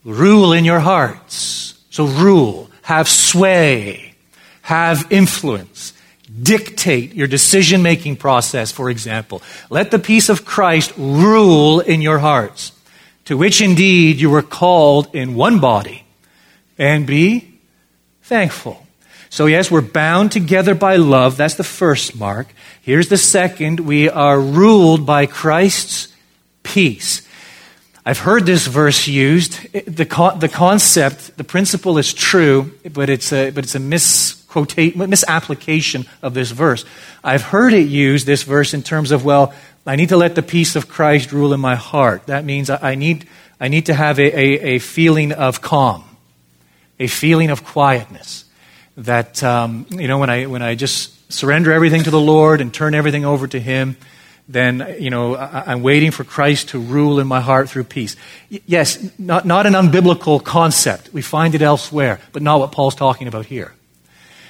[0.04, 1.80] rule in your hearts.
[1.89, 4.15] So rule, have sway,
[4.62, 5.93] have influence,
[6.41, 9.41] dictate your decision making process, for example.
[9.69, 12.71] Let the peace of Christ rule in your hearts,
[13.25, 16.06] to which indeed you were called in one body,
[16.77, 17.60] and be
[18.23, 18.88] thankful.
[19.31, 21.37] So, yes, we're bound together by love.
[21.37, 22.53] That's the first mark.
[22.81, 26.09] Here's the second we are ruled by Christ's
[26.63, 27.25] peace.
[28.05, 29.71] I've heard this verse used.
[29.71, 36.07] The, the concept, the principle is true, but it's a, but it's a misquotate, misapplication
[36.21, 36.83] of this verse.
[37.23, 39.53] I've heard it used, this verse, in terms of, well,
[39.87, 42.25] I need to let the peace of Christ rule in my heart.
[42.25, 43.29] That means I need,
[43.61, 46.03] I need to have a, a, a feeling of calm,
[46.99, 48.43] a feeling of quietness
[48.97, 52.73] that um, you know when I when I just surrender everything to the Lord and
[52.73, 53.97] turn everything over to Him,
[54.47, 58.15] then you know I, am waiting for Christ to rule in my heart through peace.
[58.49, 61.13] Y- yes, not not an unbiblical concept.
[61.13, 63.73] We find it elsewhere, but not what Paul's talking about here.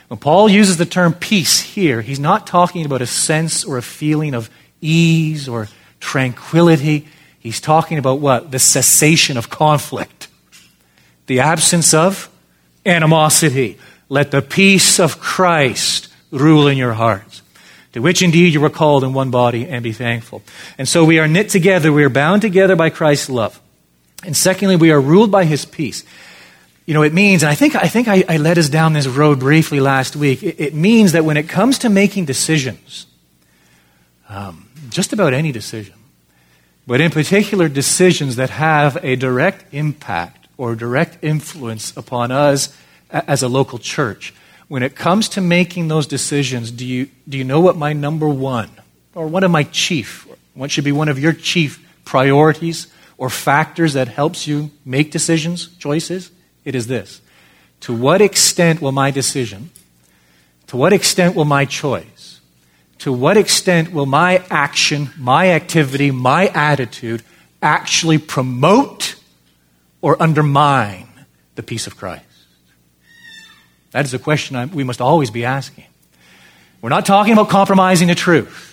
[0.08, 3.82] When Paul uses the term peace here, he's not talking about a sense or a
[3.82, 4.50] feeling of
[4.82, 5.70] ease or
[6.02, 7.08] tranquility.
[7.40, 8.52] He's talking about what?
[8.52, 10.28] The cessation of conflict,
[11.28, 12.30] the absence of
[12.86, 13.78] animosity,
[14.12, 17.42] let the peace of Christ rule in your hearts,
[17.94, 20.44] to which indeed you were called in one body, and be thankful.
[20.78, 23.62] And so we are knit together, we are bound together by Christ's love.
[24.26, 26.04] And secondly, we are ruled by his peace.
[26.86, 29.08] You know, it means, and I think, I, think I, I led us down this
[29.08, 33.06] road briefly last week, it, it means that when it comes to making decisions,
[34.28, 35.96] um, just about any decision,
[36.86, 42.76] but in particular decisions that have a direct impact or direct influence upon us
[43.12, 44.34] as a local church,
[44.68, 48.30] when it comes to making those decisions, do you, do you know what my number
[48.30, 48.70] one,
[49.14, 53.94] or one of my chief, what should be one of your chief priorities or factors
[53.94, 56.32] that helps you make decisions, choices?
[56.64, 57.22] It is this.
[57.82, 59.72] To what extent will my decision,
[60.68, 62.40] to what extent will my choice,
[63.00, 67.24] to what extent will my action, my activity, my attitude
[67.62, 69.16] actually promote
[70.02, 71.08] or undermine
[71.56, 72.31] the peace of Christ?
[73.92, 75.86] That is a question I, we must always be asking.
[76.82, 78.72] We're not talking about compromising the truth.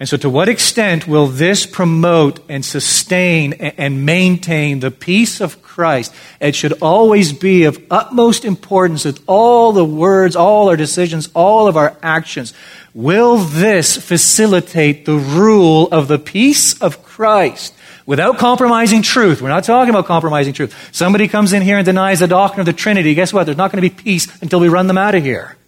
[0.00, 5.60] And so, to what extent will this promote and sustain and maintain the peace of
[5.60, 6.14] Christ?
[6.40, 11.66] It should always be of utmost importance that all the words, all our decisions, all
[11.66, 12.54] of our actions,
[12.94, 17.74] will this facilitate the rule of the peace of Christ?
[18.08, 19.42] Without compromising truth.
[19.42, 20.74] We're not talking about compromising truth.
[20.92, 23.12] Somebody comes in here and denies the doctrine of the Trinity.
[23.12, 23.44] Guess what?
[23.44, 25.58] There's not going to be peace until we run them out of here.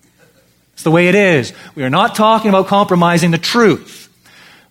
[0.73, 1.53] It's the way it is.
[1.75, 4.09] We are not talking about compromising the truth.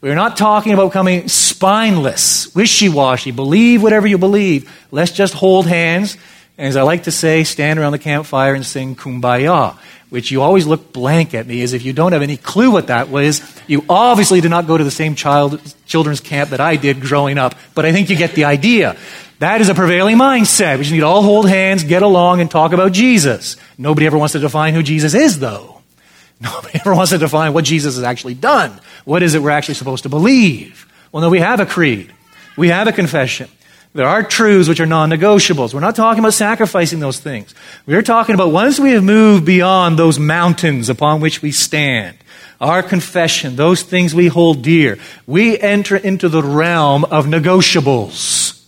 [0.01, 4.75] We are not talking about coming spineless, wishy washy, believe whatever you believe.
[4.89, 6.17] Let's just hold hands.
[6.59, 9.77] And as I like to say, stand around the campfire and sing kumbaya,
[10.09, 12.87] which you always look blank at me as if you don't have any clue what
[12.87, 13.41] that was.
[13.65, 17.37] You obviously did not go to the same child, children's camp that I did growing
[17.37, 18.97] up, but I think you get the idea.
[19.39, 20.75] That is a prevailing mindset.
[20.75, 23.55] We just need to all hold hands, get along, and talk about Jesus.
[23.77, 25.81] Nobody ever wants to define who Jesus is, though.
[26.41, 28.77] Nobody ever wants to define what Jesus has actually done.
[29.05, 30.91] What is it we're actually supposed to believe?
[31.13, 32.13] Well, no, we have a creed.
[32.57, 33.49] We have a confession.
[33.93, 35.73] There are truths which are non negotiables.
[35.73, 37.55] We're not talking about sacrificing those things.
[37.85, 42.17] We're talking about once we have moved beyond those mountains upon which we stand,
[42.61, 48.63] our confession, those things we hold dear, we enter into the realm of negotiables.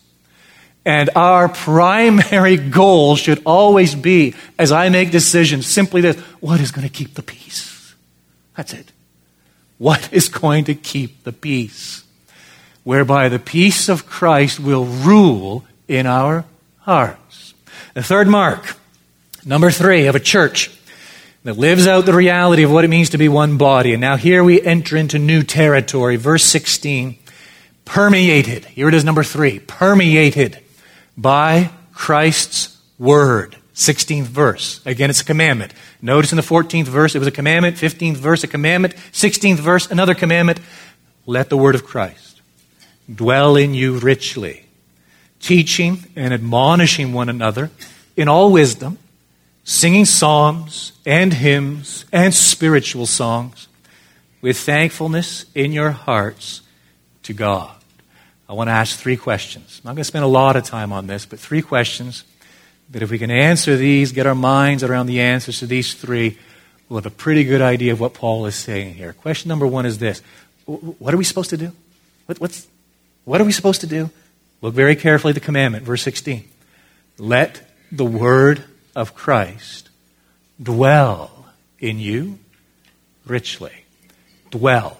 [0.84, 6.72] And our primary goal should always be, as I make decisions, simply this what is
[6.72, 7.94] going to keep the peace?
[8.58, 8.92] That's it.
[9.78, 12.01] What is going to keep the peace?
[12.84, 16.46] Whereby the peace of Christ will rule in our
[16.80, 17.54] hearts.
[17.94, 18.76] The third mark,
[19.46, 20.72] number three, of a church
[21.44, 23.94] that lives out the reality of what it means to be one body.
[23.94, 26.16] And now here we enter into new territory.
[26.16, 27.18] Verse 16
[27.84, 28.66] permeated.
[28.66, 30.60] Here it is, number three permeated
[31.18, 33.58] by Christ's word.
[33.74, 34.80] 16th verse.
[34.86, 35.74] Again, it's a commandment.
[36.02, 37.78] Notice in the 14th verse, it was a commandment.
[37.78, 38.96] 15th verse, a commandment.
[39.12, 40.60] 16th verse, another commandment.
[41.26, 42.31] Let the word of Christ
[43.14, 44.66] dwell in you richly,
[45.40, 47.70] teaching and admonishing one another
[48.16, 48.98] in all wisdom,
[49.64, 53.68] singing psalms and hymns and spiritual songs
[54.42, 56.62] with thankfulness in your hearts
[57.24, 57.76] to God.
[58.50, 59.80] I want to ask three questions.
[59.84, 62.26] I'm not going to spend a lot of time on this, but three questions
[62.90, 66.38] that if we can answer these, get our minds around the answers to these three,
[66.90, 69.14] we'll have a pretty good idea of what Paul is saying here.
[69.14, 70.22] Question number one is this
[70.66, 71.72] What are we supposed to do?
[72.26, 72.68] What, what's,
[73.26, 74.10] what are we supposed to do?
[74.62, 76.44] Look very carefully at the commandment, verse 16.
[77.18, 78.64] Let the word
[78.96, 79.90] of Christ
[80.62, 81.46] dwell
[81.80, 82.40] in you
[83.26, 83.74] richly.
[84.50, 84.98] Dwell.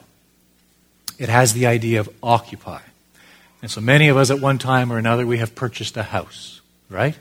[1.20, 2.82] It has the idea of occupy.
[3.62, 6.62] And so many of us at one time or another, we have purchased a house,
[6.90, 7.16] right?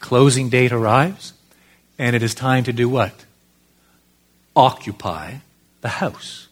[0.00, 1.32] Closing date arrives,
[1.98, 3.24] and it is time to do what?
[4.54, 5.36] Occupy
[5.80, 6.48] the house.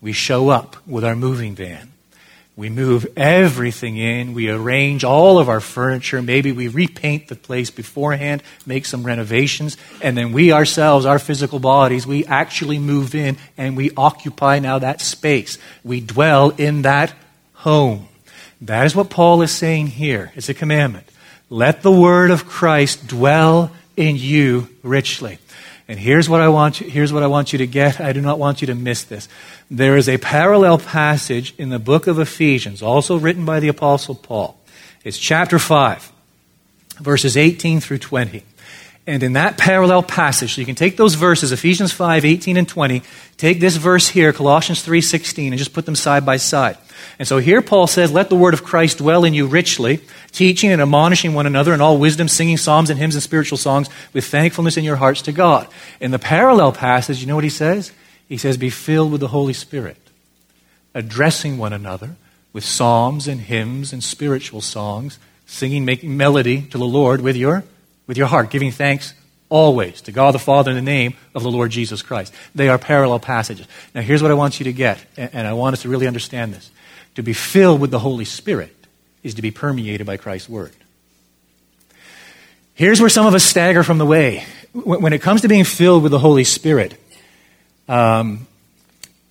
[0.00, 1.92] We show up with our moving van.
[2.58, 4.34] We move everything in.
[4.34, 6.20] We arrange all of our furniture.
[6.20, 11.60] Maybe we repaint the place beforehand, make some renovations, and then we ourselves, our physical
[11.60, 15.56] bodies, we actually move in and we occupy now that space.
[15.84, 17.14] We dwell in that
[17.52, 18.08] home.
[18.60, 20.32] That is what Paul is saying here.
[20.34, 21.06] It's a commandment.
[21.50, 25.38] Let the word of Christ dwell in you richly.
[25.88, 27.98] And here's what I want you, here's what I want you to get.
[27.98, 29.26] I do not want you to miss this.
[29.70, 34.14] There is a parallel passage in the book of Ephesians, also written by the apostle
[34.14, 34.58] Paul.
[35.02, 36.12] It's chapter 5,
[37.00, 38.44] verses 18 through 20.
[39.08, 42.68] And in that parallel passage, so you can take those verses, Ephesians 5, 18 and
[42.68, 43.02] 20,
[43.38, 46.76] take this verse here, Colossians 3, 16, and just put them side by side.
[47.18, 50.72] And so here Paul says, Let the word of Christ dwell in you richly, teaching
[50.72, 54.26] and admonishing one another in all wisdom, singing psalms and hymns and spiritual songs with
[54.26, 55.68] thankfulness in your hearts to God.
[56.00, 57.92] In the parallel passage, you know what he says?
[58.28, 59.96] He says, Be filled with the Holy Spirit,
[60.92, 62.16] addressing one another
[62.52, 67.64] with psalms and hymns and spiritual songs, singing, making melody to the Lord with your
[68.08, 69.14] with your heart, giving thanks
[69.48, 72.34] always to God the Father in the name of the Lord Jesus Christ.
[72.54, 73.66] They are parallel passages.
[73.94, 76.52] Now, here's what I want you to get, and I want us to really understand
[76.52, 76.70] this.
[77.14, 78.74] To be filled with the Holy Spirit
[79.22, 80.72] is to be permeated by Christ's Word.
[82.74, 84.44] Here's where some of us stagger from the way.
[84.72, 86.94] When it comes to being filled with the Holy Spirit,
[87.88, 88.46] um,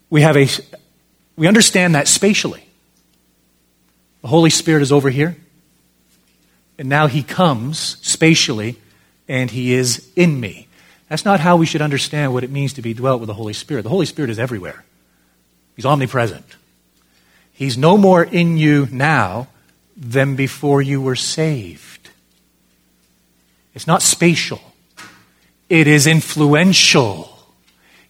[0.09, 0.47] we have a
[1.37, 2.65] we understand that spatially.
[4.21, 5.37] The Holy Spirit is over here.
[6.77, 8.77] And now he comes spatially
[9.27, 10.67] and he is in me.
[11.09, 13.53] That's not how we should understand what it means to be dwelt with the Holy
[13.53, 13.83] Spirit.
[13.83, 14.83] The Holy Spirit is everywhere.
[15.75, 16.45] He's omnipresent.
[17.53, 19.47] He's no more in you now
[19.95, 22.09] than before you were saved.
[23.73, 24.61] It's not spatial,
[25.69, 27.33] it is influential.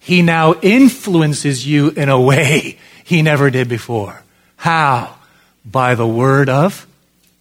[0.00, 4.22] He now influences you in a way he never did before.
[4.56, 5.16] How?
[5.66, 6.86] By the word of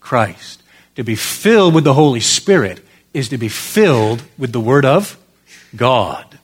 [0.02, 0.62] Christ.
[0.98, 5.18] To be filled with the Holy Spirit is to be filled with the word of
[5.76, 6.38] God.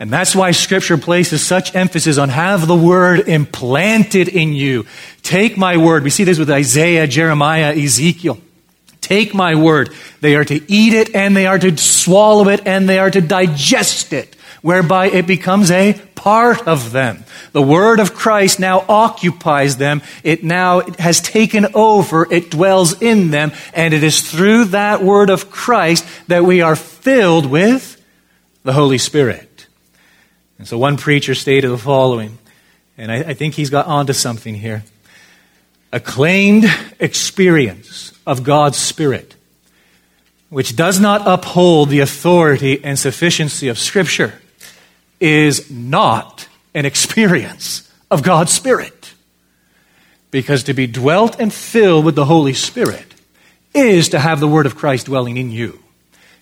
[0.00, 4.86] And that's why Scripture places such emphasis on have the Word implanted in you.
[5.22, 6.04] Take my Word.
[6.04, 8.38] We see this with Isaiah, Jeremiah, Ezekiel.
[9.00, 9.90] Take my Word.
[10.20, 13.20] They are to eat it and they are to swallow it and they are to
[13.20, 17.24] digest it, whereby it becomes a part of them.
[17.52, 20.02] The Word of Christ now occupies them.
[20.24, 22.26] It now has taken over.
[22.32, 23.52] It dwells in them.
[23.72, 28.02] And it is through that Word of Christ that we are filled with
[28.64, 29.66] the Holy Spirit.
[30.58, 32.36] And so one preacher stated the following,
[32.96, 34.82] and I, I think he's got onto something here.
[35.92, 36.66] Acclaimed
[36.98, 39.36] experience of God's Spirit,
[40.50, 44.34] which does not uphold the authority and sufficiency of Scripture,
[45.20, 49.14] is not an experience of God's Spirit.
[50.30, 53.14] Because to be dwelt and filled with the Holy Spirit
[53.74, 55.78] is to have the Word of Christ dwelling in you.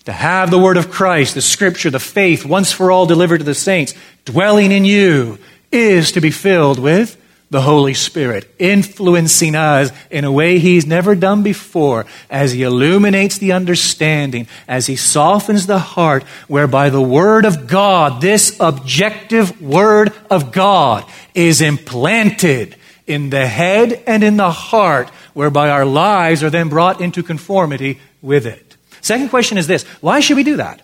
[0.07, 3.45] To have the word of Christ, the scripture, the faith, once for all delivered to
[3.45, 3.93] the saints,
[4.25, 5.39] dwelling in you,
[5.73, 11.15] is to be filled with the Holy Spirit, influencing us in a way He's never
[11.15, 17.45] done before, as He illuminates the understanding, as He softens the heart, whereby the Word
[17.45, 22.77] of God, this objective Word of God, is implanted
[23.07, 28.01] in the head and in the heart, whereby our lives are then brought into conformity
[28.21, 28.77] with it.
[29.01, 30.83] Second question is this why should we do that?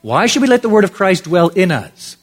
[0.00, 2.16] Why should we let the word of Christ dwell in us?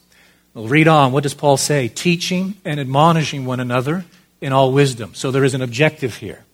[0.54, 1.12] We'll read on.
[1.12, 1.88] What does Paul say?
[1.88, 4.04] Teaching and admonishing one another
[4.40, 5.14] in all wisdom.
[5.14, 6.44] So there is an objective here.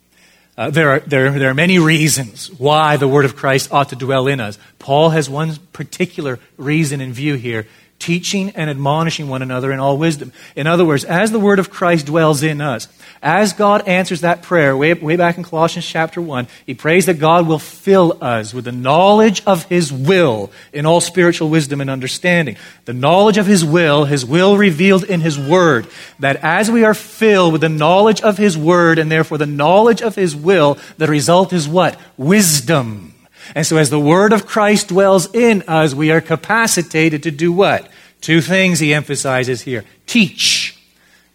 [0.56, 3.96] Uh, there, are, there, there are many reasons why the word of Christ ought to
[3.96, 4.58] dwell in us.
[4.78, 7.66] Paul has one particular reason in view here
[7.98, 10.32] teaching and admonishing one another in all wisdom.
[10.54, 12.88] In other words, as the word of Christ dwells in us,
[13.22, 17.18] as God answers that prayer way, way back in Colossians chapter 1, he prays that
[17.18, 21.90] God will fill us with the knowledge of his will in all spiritual wisdom and
[21.90, 22.56] understanding.
[22.84, 25.88] The knowledge of his will, his will revealed in his word,
[26.20, 30.02] that as we are filled with the knowledge of his word and therefore the knowledge
[30.02, 31.98] of his will, the result is what?
[32.16, 33.07] Wisdom.
[33.54, 37.52] And so, as the Word of Christ dwells in us, we are capacitated to do
[37.52, 37.88] what?
[38.20, 40.76] Two things he emphasizes here teach.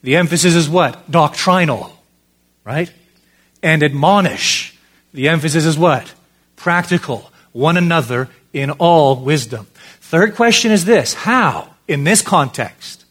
[0.01, 1.09] The emphasis is what?
[1.09, 1.97] Doctrinal,
[2.63, 2.91] right?
[3.61, 4.77] And admonish.
[5.13, 6.13] The emphasis is what?
[6.55, 7.31] Practical.
[7.53, 9.67] One another in all wisdom.
[10.01, 11.69] Third question is this How?
[11.87, 13.05] In this context.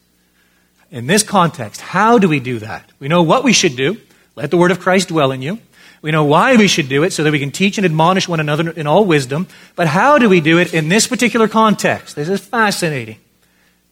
[0.91, 2.87] In this context, how do we do that?
[2.99, 3.99] We know what we should do.
[4.35, 5.59] Let the Word of Christ dwell in you.
[6.03, 8.41] We know why we should do it so that we can teach and admonish one
[8.41, 9.47] another in all wisdom.
[9.73, 12.17] But how do we do it in this particular context?
[12.17, 13.19] This is fascinating.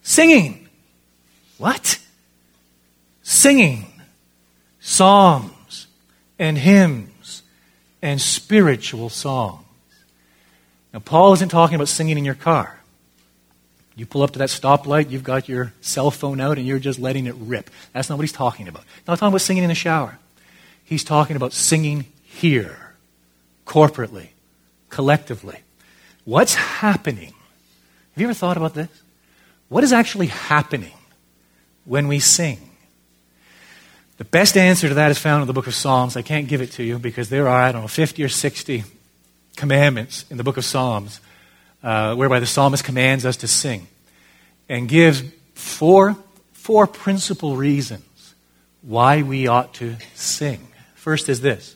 [0.02, 0.68] Singing.
[1.56, 1.98] What?
[3.22, 3.86] Singing.
[4.78, 5.86] Psalms
[6.38, 7.42] and hymns
[8.02, 9.64] and spiritual songs.
[10.92, 12.78] Now, Paul isn't talking about singing in your car.
[13.96, 16.98] You pull up to that stoplight, you've got your cell phone out, and you're just
[16.98, 17.70] letting it rip.
[17.94, 18.82] That's not what he's talking about.
[18.82, 20.18] He's not talking about singing in the shower.
[20.92, 22.92] He's talking about singing here,
[23.64, 24.26] corporately,
[24.90, 25.58] collectively.
[26.26, 27.32] What's happening?
[28.12, 28.90] Have you ever thought about this?
[29.70, 30.92] What is actually happening
[31.86, 32.58] when we sing?
[34.18, 36.14] The best answer to that is found in the book of Psalms.
[36.14, 38.84] I can't give it to you because there are, I don't know, 50 or 60
[39.56, 41.20] commandments in the book of Psalms
[41.82, 43.86] uh, whereby the psalmist commands us to sing
[44.68, 45.22] and gives
[45.54, 46.18] four,
[46.52, 48.34] four principal reasons
[48.82, 50.68] why we ought to sing.
[51.02, 51.74] First is this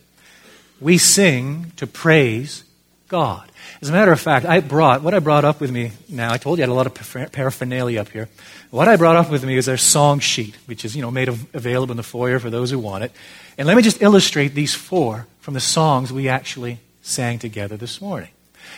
[0.80, 2.62] we sing to praise
[3.08, 3.50] God.
[3.82, 6.32] As a matter of fact, I brought what I brought up with me now.
[6.32, 8.28] I told you I had a lot of paraphernalia up here.
[8.70, 11.26] What I brought up with me is our song sheet, which is you know made
[11.26, 13.10] available in the foyer for those who want it.
[13.58, 18.00] And let me just illustrate these four from the songs we actually sang together this
[18.00, 18.30] morning.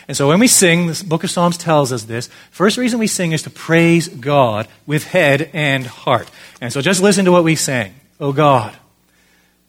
[0.07, 2.27] And so when we sing, the book of Psalms tells us this.
[2.49, 6.27] First reason we sing is to praise God with head and heart.
[6.59, 7.93] And so just listen to what we sang.
[8.19, 8.75] Oh God,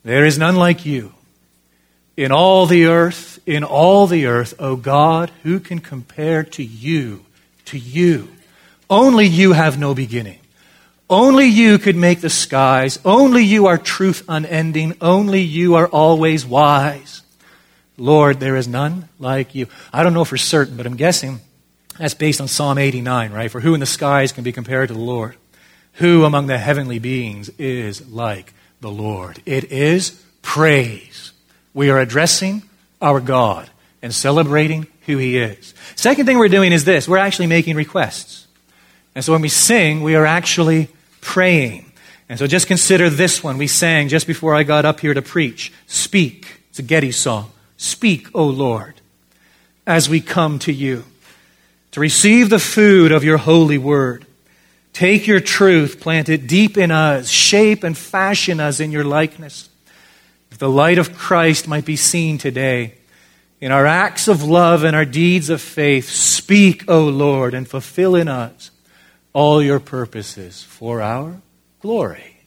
[0.02, 1.12] there is none like you.
[2.16, 7.24] In all the earth, in all the earth, O God, who can compare to you?
[7.66, 8.28] To you.
[8.88, 10.40] Only you have no beginning.
[11.08, 12.98] Only you could make the skies.
[13.04, 14.96] Only you are truth unending.
[15.00, 17.22] Only you are always wise.
[17.96, 19.66] Lord, there is none like you.
[19.92, 21.40] I don't know for certain, but I'm guessing
[21.98, 23.50] that's based on Psalm 89, right?
[23.50, 25.36] For who in the skies can be compared to the Lord?
[25.94, 29.42] Who among the heavenly beings is like the Lord?
[29.46, 31.32] It is praise.
[31.74, 32.62] We are addressing
[33.00, 33.70] our God
[34.02, 35.74] and celebrating who He is.
[35.96, 38.46] Second thing we're doing is this we're actually making requests.
[39.14, 40.88] And so when we sing, we are actually
[41.20, 41.90] praying.
[42.28, 45.22] And so just consider this one we sang just before I got up here to
[45.22, 45.72] preach.
[45.86, 46.60] Speak.
[46.70, 47.50] It's a Getty song.
[47.76, 49.00] Speak, O Lord,
[49.86, 51.04] as we come to you
[51.90, 54.26] to receive the food of your holy word.
[54.92, 59.68] Take your truth, plant it deep in us, shape and fashion us in your likeness.
[60.50, 62.94] If the light of Christ might be seen today,
[63.60, 68.16] in our acts of love and our deeds of faith, speak, O Lord, and fulfill
[68.16, 68.70] in us
[69.32, 71.40] all your purposes for our
[71.80, 72.38] glory.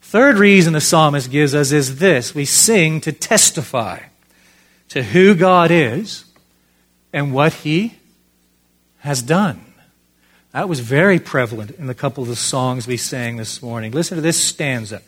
[0.00, 4.00] Third reason the psalmist gives us is this we sing to testify
[4.88, 6.24] to who God is
[7.12, 7.94] and what he
[8.98, 9.69] has done.
[10.52, 13.92] That was very prevalent in a couple of the songs we sang this morning.
[13.92, 15.02] Listen to this stanza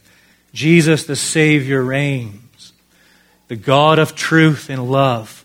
[0.52, 2.72] Jesus the Savior reigns,
[3.48, 5.44] the God of truth and love.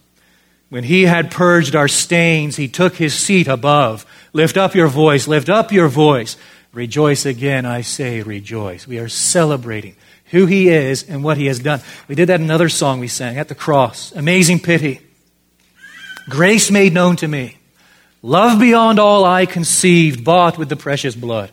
[0.69, 4.05] When he had purged our stains, he took his seat above.
[4.33, 6.35] Lift up your voice, lift up your voice.
[6.73, 8.85] Rejoice again, I say, rejoice.
[8.85, 9.95] We are celebrating
[10.25, 11.81] who he is and what he has done.
[12.09, 14.11] We did that in another song we sang at the cross.
[14.11, 14.99] Amazing pity.
[16.29, 17.57] Grace made known to me.
[18.27, 21.49] Love beyond all I conceived, bought with the precious blood.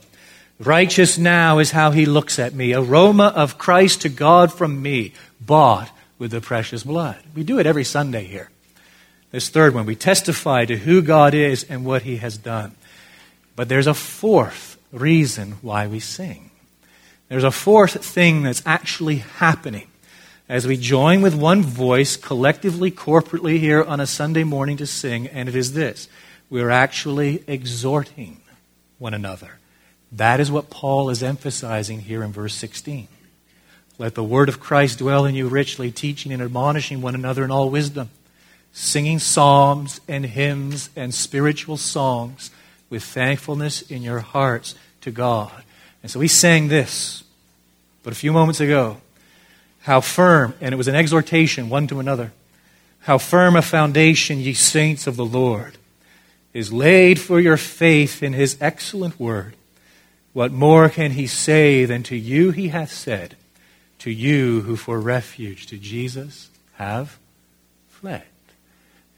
[0.59, 2.75] Righteous now is how he looks at me.
[2.75, 7.19] Aroma of Christ to God from me, bought with the precious blood.
[7.33, 8.51] We do it every Sunday here.
[9.31, 12.75] This third one, we testify to who God is and what he has done.
[13.55, 16.51] But there's a fourth reason why we sing.
[17.29, 19.87] There's a fourth thing that's actually happening
[20.49, 25.29] as we join with one voice collectively, corporately here on a Sunday morning to sing,
[25.29, 26.09] and it is this
[26.55, 28.41] we're actually exhorting
[29.01, 29.59] one another.
[30.13, 33.09] That is what Paul is emphasizing here in verse 16.
[33.99, 37.51] Let the word of Christ dwell in you richly, teaching and admonishing one another in
[37.51, 38.09] all wisdom,
[38.73, 42.53] singing psalms and hymns and spiritual songs
[42.89, 45.65] with thankfulness in your hearts to God.
[46.05, 47.25] And so we sang this,
[48.05, 48.99] but a few moments ago,
[49.81, 52.31] how firm, and it was an exhortation one to another,
[53.01, 55.79] how firm a foundation, ye saints of the Lord
[56.55, 59.55] is laid for your faith in his excellent word.
[60.33, 63.37] What more can he say than to you he hath said,
[63.99, 67.19] to you who for refuge to Jesus have
[67.89, 68.23] fled?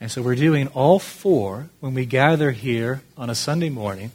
[0.00, 4.12] And so we're doing all four when we gather here on a Sunday morning.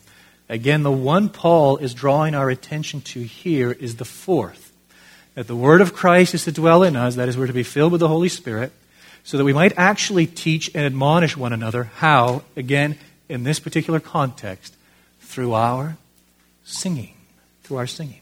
[0.48, 4.72] Again, the one Paul is drawing our attention to here is the fourth.
[5.34, 7.64] That the word of Christ is to dwell in us, that is, we're to be
[7.64, 8.72] filled with the Holy Spirit,
[9.24, 12.98] so that we might actually teach and admonish one another how, again,
[13.32, 14.76] in this particular context
[15.22, 15.96] through our
[16.66, 17.14] singing,
[17.64, 18.20] through our singing.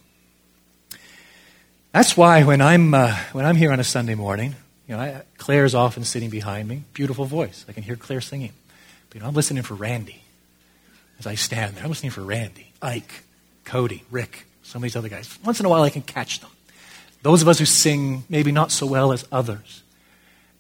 [1.92, 4.56] That's why when I'm, uh, when I'm here on a Sunday morning,
[4.88, 7.66] you know, I, Claire's often sitting behind me, beautiful voice.
[7.68, 8.54] I can hear Claire singing.
[9.10, 10.22] But, you know, I'm listening for Randy
[11.18, 11.84] as I stand there.
[11.84, 13.24] I'm listening for Randy, Ike,
[13.66, 15.40] Cody, Rick, some of these other guys.
[15.44, 16.52] Once in a while, I can catch them.
[17.24, 19.82] Those of us who sing maybe not so well as others.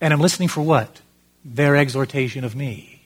[0.01, 1.01] And I'm listening for what?
[1.45, 2.98] Their exhortation of me.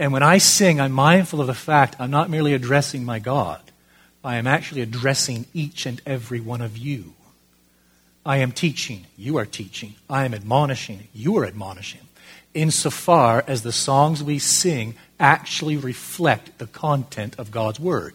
[0.00, 3.60] And when I sing, I'm mindful of the fact I'm not merely addressing my God,
[4.24, 7.12] I am actually addressing each and every one of you.
[8.24, 9.96] I am teaching, you are teaching.
[10.08, 12.00] I am admonishing, you are admonishing.
[12.54, 18.14] Insofar as the songs we sing actually reflect the content of God's Word.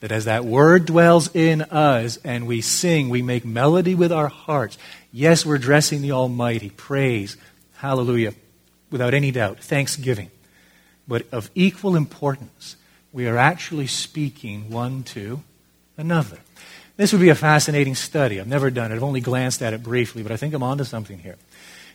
[0.00, 4.28] That as that Word dwells in us and we sing, we make melody with our
[4.28, 4.78] hearts.
[5.12, 6.70] Yes, we're addressing the Almighty.
[6.70, 7.36] Praise.
[7.74, 8.34] Hallelujah.
[8.92, 9.58] Without any doubt.
[9.58, 10.30] Thanksgiving.
[11.06, 12.76] But of equal importance,
[13.12, 15.42] we are actually speaking one to
[15.96, 16.38] another.
[16.96, 18.40] This would be a fascinating study.
[18.40, 18.96] I've never done it.
[18.96, 21.36] I've only glanced at it briefly, but I think I'm onto something here.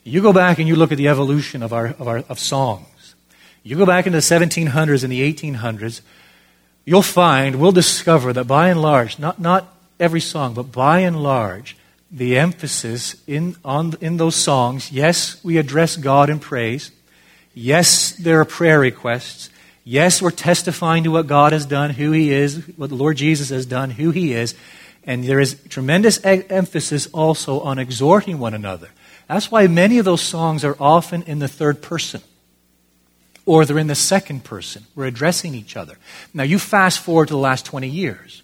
[0.03, 3.15] You go back and you look at the evolution of, our, of, our, of songs.
[3.63, 6.01] You go back into the 1700s and the 1800s,
[6.85, 11.21] you'll find, we'll discover that by and large, not, not every song, but by and
[11.21, 11.75] large,
[12.09, 16.91] the emphasis in, on, in those songs, yes, we address God in praise.
[17.59, 19.49] Yes, there are prayer requests.
[19.83, 23.49] Yes, we're testifying to what God has done, who He is, what the Lord Jesus
[23.49, 24.53] has done, who He is.
[25.05, 28.89] And there is tremendous e- emphasis also on exhorting one another.
[29.27, 32.21] That's why many of those songs are often in the third person
[33.47, 34.85] or they're in the second person.
[34.93, 35.97] We're addressing each other.
[36.35, 38.43] Now, you fast forward to the last 20 years,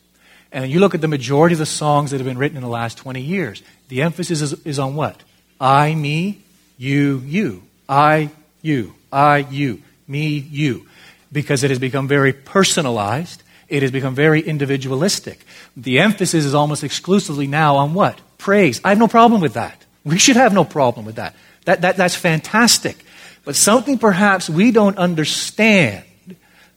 [0.51, 2.69] and you look at the majority of the songs that have been written in the
[2.69, 3.61] last 20 years.
[3.89, 5.21] The emphasis is, is on what?
[5.59, 6.41] I, me,
[6.79, 7.61] you, you.
[7.87, 8.31] I,
[8.63, 8.95] you.
[9.13, 10.87] I, you, me, you,
[11.31, 13.43] because it has become very personalized
[13.73, 15.43] It has become very individualistic.
[15.75, 18.19] The emphasis is almost exclusively now on what?
[18.37, 18.79] Praise.
[18.83, 19.83] I have no problem with that.
[20.03, 21.35] We should have no problem with that.
[21.65, 23.03] that, that that's fantastic.
[23.45, 26.03] But something perhaps we don't understand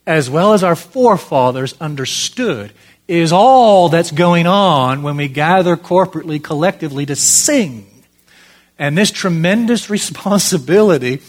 [0.07, 2.73] as well as our forefathers understood
[3.09, 7.87] is all that's going on when we gather corporately, collectively to sing.
[8.79, 11.21] And this tremendous responsibility,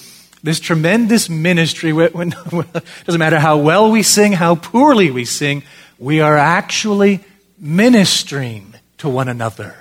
[0.43, 2.29] this tremendous ministry, when,
[3.05, 5.63] doesn't matter how well we sing, how poorly we sing,
[5.99, 7.21] we are actually
[7.57, 9.75] ministering to one another.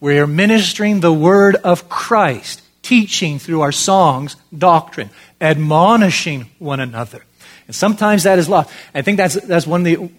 [0.00, 5.10] We are ministering the word of Christ, teaching through our songs doctrine,
[5.40, 7.24] admonishing one another.
[7.66, 8.70] And sometimes that is lost.
[8.94, 10.10] I think that's, that's one of the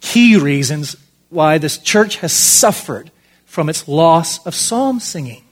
[0.00, 0.96] key reasons
[1.30, 3.10] why this church has suffered
[3.44, 5.42] from its loss of psalm singing.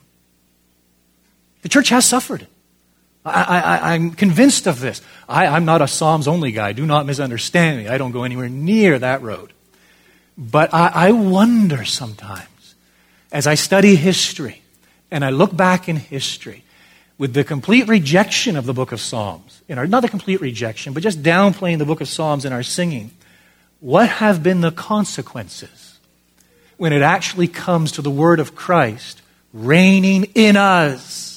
[1.63, 2.47] The church has suffered.
[3.25, 5.01] I, am convinced of this.
[5.29, 6.73] I, I'm not a Psalms only guy.
[6.73, 7.87] Do not misunderstand me.
[7.87, 9.53] I don't go anywhere near that road.
[10.37, 12.75] But I, I wonder sometimes,
[13.31, 14.61] as I study history
[15.09, 16.63] and I look back in history,
[17.17, 20.93] with the complete rejection of the book of Psalms, in our, not the complete rejection,
[20.93, 23.11] but just downplaying the book of Psalms in our singing,
[23.79, 25.99] what have been the consequences
[26.77, 29.21] when it actually comes to the word of Christ
[29.53, 31.32] reigning in us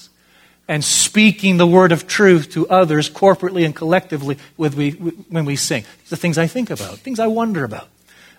[0.69, 5.85] and speaking the word of truth to others corporately and collectively when we sing?
[6.03, 7.89] These are things I think about, things I wonder about.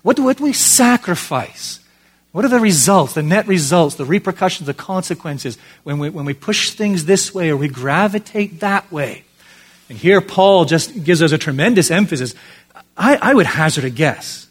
[0.04, 1.80] What do, what do we sacrifice?
[2.32, 6.34] What are the results, the net results, the repercussions, the consequences when we, when we
[6.34, 9.24] push things this way or we gravitate that way?
[9.90, 12.36] And here Paul just gives us a tremendous emphasis.
[12.96, 14.48] I, I would hazard a guess.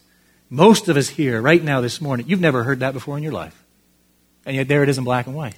[0.48, 3.32] Most of us here, right now, this morning, you've never heard that before in your
[3.32, 3.62] life.
[4.44, 5.56] And yet there it is in black and white.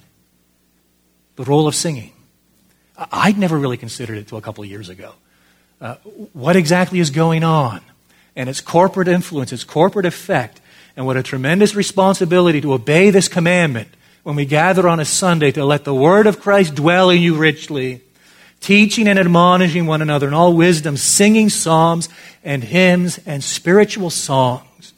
[1.39, 2.11] The role of singing.
[2.97, 5.13] I'd never really considered it until a couple of years ago.
[5.79, 5.95] Uh,
[6.33, 7.79] what exactly is going on?
[8.35, 10.59] And its corporate influence, its corporate effect,
[10.97, 13.87] and what a tremendous responsibility to obey this commandment
[14.23, 17.35] when we gather on a Sunday to let the word of Christ dwell in you
[17.35, 18.01] richly
[18.59, 22.09] teaching and admonishing one another in all wisdom, singing psalms
[22.43, 24.91] and hymns and spiritual songs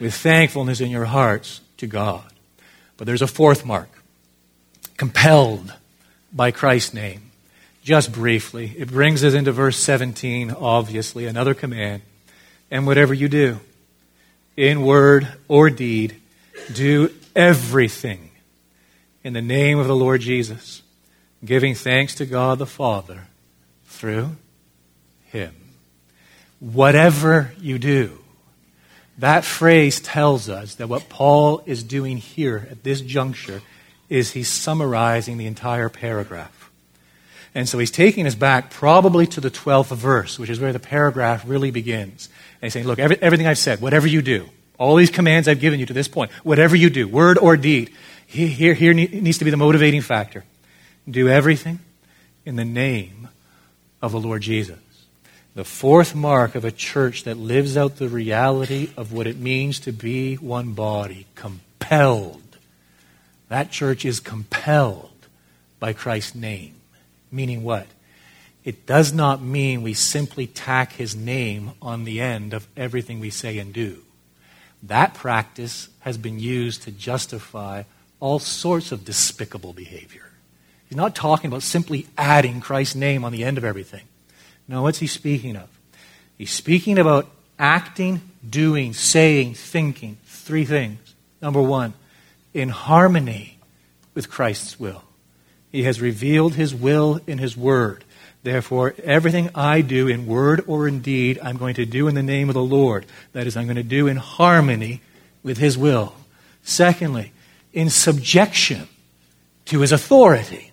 [0.00, 2.24] with thankfulness in your hearts to God.
[2.96, 4.01] But there's a fourth mark
[5.02, 5.74] compelled
[6.32, 7.32] by Christ's name.
[7.82, 12.02] Just briefly, it brings us into verse 17, obviously, another command.
[12.70, 13.58] And whatever you do,
[14.56, 16.14] in word or deed,
[16.72, 18.30] do everything
[19.24, 20.82] in the name of the Lord Jesus
[21.44, 23.26] giving thanks to God the Father
[23.86, 24.36] through
[25.32, 25.52] Him.
[26.60, 28.20] Whatever you do,
[29.18, 33.62] that phrase tells us that what Paul is doing here at this juncture
[34.12, 36.70] is he's summarizing the entire paragraph.
[37.54, 40.78] And so he's taking us back probably to the 12th verse, which is where the
[40.78, 42.28] paragraph really begins.
[42.60, 45.60] And he's saying, Look, every, everything I've said, whatever you do, all these commands I've
[45.60, 47.90] given you to this point, whatever you do, word or deed,
[48.26, 50.44] here, here needs to be the motivating factor.
[51.08, 51.80] Do everything
[52.44, 53.28] in the name
[54.02, 54.78] of the Lord Jesus.
[55.54, 59.80] The fourth mark of a church that lives out the reality of what it means
[59.80, 62.42] to be one body, compelled.
[63.52, 65.10] That church is compelled
[65.78, 66.76] by Christ's name.
[67.30, 67.86] Meaning what?
[68.64, 73.28] It does not mean we simply tack his name on the end of everything we
[73.28, 74.04] say and do.
[74.82, 77.82] That practice has been used to justify
[78.20, 80.30] all sorts of despicable behavior.
[80.88, 84.04] He's not talking about simply adding Christ's name on the end of everything.
[84.66, 85.68] No, what's he speaking of?
[86.38, 90.16] He's speaking about acting, doing, saying, thinking.
[90.24, 91.14] Three things.
[91.42, 91.92] Number one,
[92.54, 93.58] in harmony
[94.14, 95.02] with Christ's will.
[95.70, 98.04] He has revealed his will in his word.
[98.42, 102.22] Therefore, everything I do in word or in deed, I'm going to do in the
[102.22, 103.06] name of the Lord.
[103.32, 105.00] That is, I'm going to do in harmony
[105.42, 106.14] with his will.
[106.62, 107.32] Secondly,
[107.72, 108.88] in subjection
[109.66, 110.72] to his authority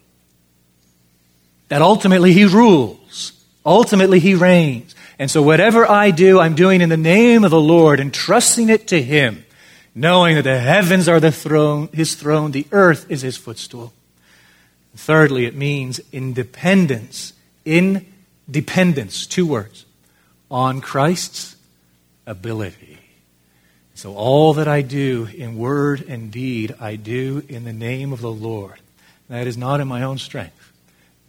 [1.70, 3.32] that ultimately he rules.
[3.66, 4.96] Ultimately he reigns.
[5.18, 8.70] And so whatever I do, I'm doing in the name of the Lord and trusting
[8.70, 9.46] it to him,
[9.96, 13.94] knowing that the heavens are the throne, his throne, the earth is his footstool.
[14.96, 17.34] Thirdly, it means independence.
[17.66, 19.86] Independence, two words,
[20.50, 21.56] on Christ's
[22.26, 22.98] ability.
[23.96, 28.22] So all that I do in word and deed, I do in the name of
[28.22, 28.80] the Lord.
[29.28, 30.60] That is not in my own strength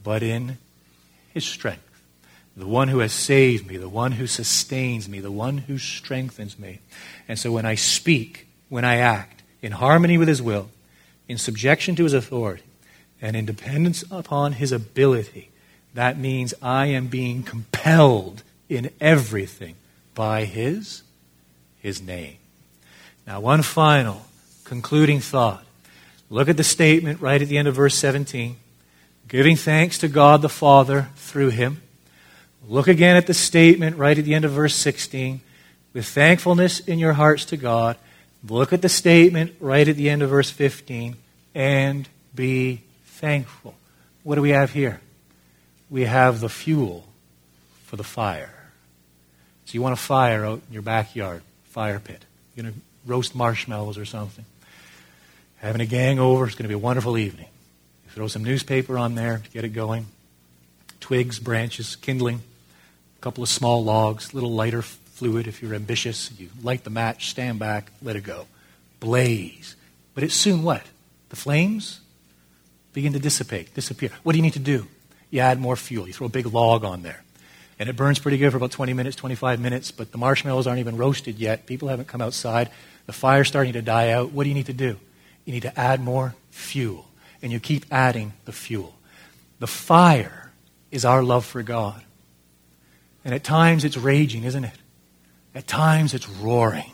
[0.02, 0.58] but in
[1.32, 1.82] his strength.
[2.56, 6.58] The one who has saved me, the one who sustains me, the one who strengthens
[6.58, 6.80] me.
[7.28, 10.70] And so when I speak, when I act, in harmony with his will,
[11.28, 12.62] in subjection to his authority,
[13.20, 15.50] and in dependence upon his ability,
[15.92, 19.74] that means I am being compelled in everything
[20.14, 21.02] by his
[21.80, 22.36] his name.
[23.26, 24.26] Now, one final
[24.64, 25.64] concluding thought.
[26.28, 28.56] Look at the statement right at the end of verse 17.
[29.28, 31.82] Giving thanks to God the Father through him.
[32.68, 35.40] Look again at the statement right at the end of verse 16.
[35.92, 37.96] With thankfulness in your hearts to God.
[38.48, 41.16] Look at the statement right at the end of verse 15.
[41.54, 43.74] And be thankful.
[44.22, 45.00] What do we have here?
[45.88, 47.06] We have the fuel
[47.84, 48.54] for the fire.
[49.64, 52.24] So you want a fire out in your backyard, fire pit.
[52.54, 54.44] You're going to roast marshmallows or something.
[55.58, 57.46] Having a gang over, it's going to be a wonderful evening.
[58.04, 60.06] You throw some newspaper on there to get it going.
[61.00, 62.42] Twigs, branches, kindling,
[63.18, 64.82] a couple of small logs, little lighter
[65.20, 66.30] fluid if you're ambitious.
[66.38, 68.46] You light the match, stand back, let it go.
[69.00, 69.76] Blaze.
[70.14, 70.82] But it's soon what?
[71.28, 72.00] The flames
[72.94, 74.08] begin to dissipate, disappear.
[74.22, 74.86] What do you need to do?
[75.30, 76.06] You add more fuel.
[76.06, 77.22] You throw a big log on there.
[77.78, 80.80] And it burns pretty good for about 20 minutes, 25 minutes, but the marshmallows aren't
[80.80, 81.66] even roasted yet.
[81.66, 82.70] People haven't come outside.
[83.04, 84.32] The fire's starting to die out.
[84.32, 84.96] What do you need to do?
[85.44, 87.06] You need to add more fuel.
[87.42, 88.94] And you keep adding the fuel.
[89.58, 90.50] The fire
[90.90, 92.02] is our love for God.
[93.22, 94.72] And at times it's raging, isn't it?
[95.54, 96.92] At times it's roaring.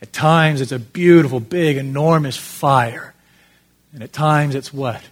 [0.00, 3.14] At times it's a beautiful, big, enormous fire.
[3.92, 5.02] And at times it's what?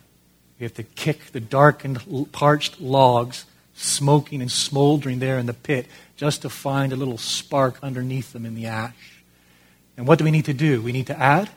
[0.59, 5.87] You have to kick the darkened, parched logs, smoking and smoldering there in the pit,
[6.17, 9.23] just to find a little spark underneath them in the ash.
[9.97, 10.81] And what do we need to do?
[10.81, 11.51] We need to add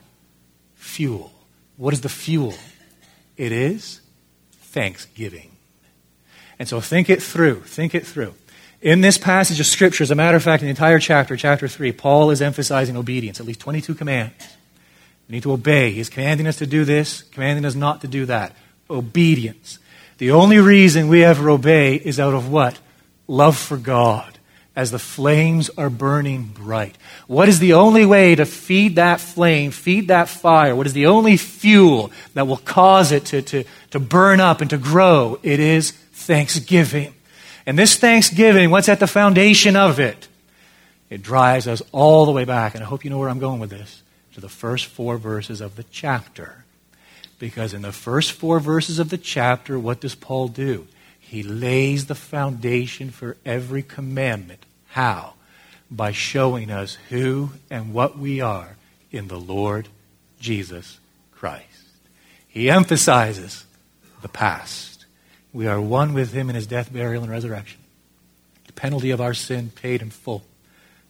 [0.75, 1.31] fuel.
[1.77, 2.53] What is the fuel?
[3.37, 4.01] It is
[4.51, 5.51] thanksgiving.
[6.57, 7.61] And so think it through.
[7.61, 8.33] Think it through.
[8.81, 11.67] In this passage of Scripture, as a matter of fact, in the entire chapter, chapter
[11.67, 14.33] 3, Paul is emphasizing obedience, at least 22 commands.
[15.27, 15.91] We need to obey.
[15.91, 18.55] He's commanding us to do this, commanding us not to do that.
[18.89, 19.79] Obedience.
[20.17, 22.79] The only reason we ever obey is out of what?
[23.27, 24.39] Love for God
[24.77, 26.97] as the flames are burning bright.
[27.27, 30.73] What is the only way to feed that flame, feed that fire?
[30.73, 34.69] What is the only fuel that will cause it to, to, to burn up and
[34.69, 35.37] to grow?
[35.43, 37.13] It is thanksgiving.
[37.65, 40.27] And this thanksgiving, what's at the foundation of it?
[41.09, 43.59] It drives us all the way back, and I hope you know where I'm going
[43.59, 44.03] with this,
[44.33, 46.63] to the first four verses of the chapter.
[47.39, 50.87] Because in the first four verses of the chapter, what does Paul do?
[51.19, 54.65] He lays the foundation for every commandment.
[54.87, 55.33] How?
[55.91, 58.77] By showing us who and what we are
[59.11, 59.87] in the Lord
[60.39, 60.99] Jesus
[61.31, 61.65] Christ.
[62.47, 63.65] He emphasizes
[64.23, 64.88] the past.
[65.59, 67.81] We are one with him in his death, burial, and resurrection.
[68.67, 70.45] The penalty of our sin paid in full.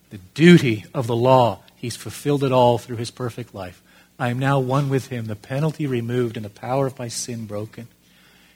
[0.09, 3.79] The duty of the law, he's fulfilled it all through his perfect life.
[4.17, 7.45] I am now one with him, the penalty removed and the power of my sin
[7.45, 7.89] broken.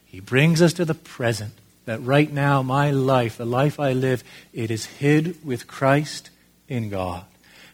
[0.04, 1.54] He brings us to the present
[1.86, 6.32] that right now my life, the life I live, it is hid with Christ
[6.68, 7.24] in God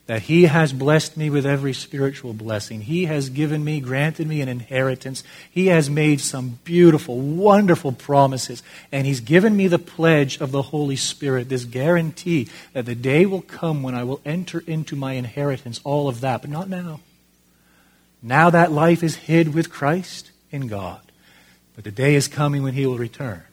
[0.09, 2.81] that He has blessed me with every spiritual blessing.
[2.81, 5.23] He has given me, granted me an inheritance.
[5.51, 8.63] He has made some beautiful, wonderful promises.
[8.91, 13.27] And He's given me the pledge of the Holy Spirit, this guarantee that the day
[13.27, 17.01] will come when I will enter into my inheritance, all of that, but not now.
[18.23, 21.01] Now that life is hid with Christ in God.
[21.75, 23.43] But the day is coming when He will return.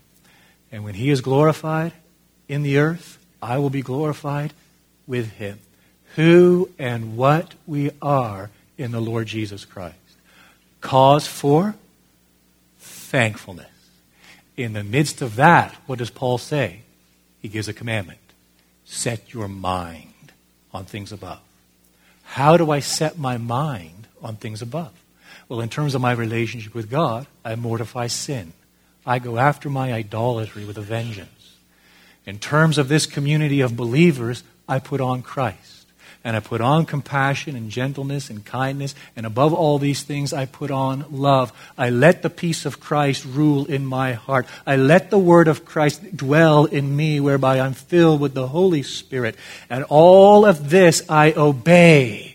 [0.73, 1.93] And when He is glorified
[2.49, 4.55] in the earth, I will be glorified
[5.07, 5.59] with Him
[6.17, 9.97] who and what we are in the Lord Jesus Christ.
[10.81, 11.75] Cause for
[12.79, 13.69] thankfulness.
[14.57, 16.81] In the midst of that, what does Paul say?
[17.41, 18.19] He gives a commandment
[18.89, 20.13] set your mind
[20.73, 21.41] on things above.
[22.23, 24.93] How do I set my mind on things above?
[25.49, 28.53] Well, in terms of my relationship with God, I mortify sin.
[29.05, 31.57] I go after my idolatry with a vengeance.
[32.25, 35.76] In terms of this community of believers, I put on Christ
[36.27, 40.45] and I put on compassion and gentleness and kindness, and above all these things, I
[40.45, 41.53] put on love.
[41.79, 44.49] I let the peace of Christ rule in my heart.
[44.67, 48.83] I let the word of Christ dwell in me, whereby I'm filled with the Holy
[48.83, 49.37] Spirit.
[49.71, 52.35] And all of this I obey.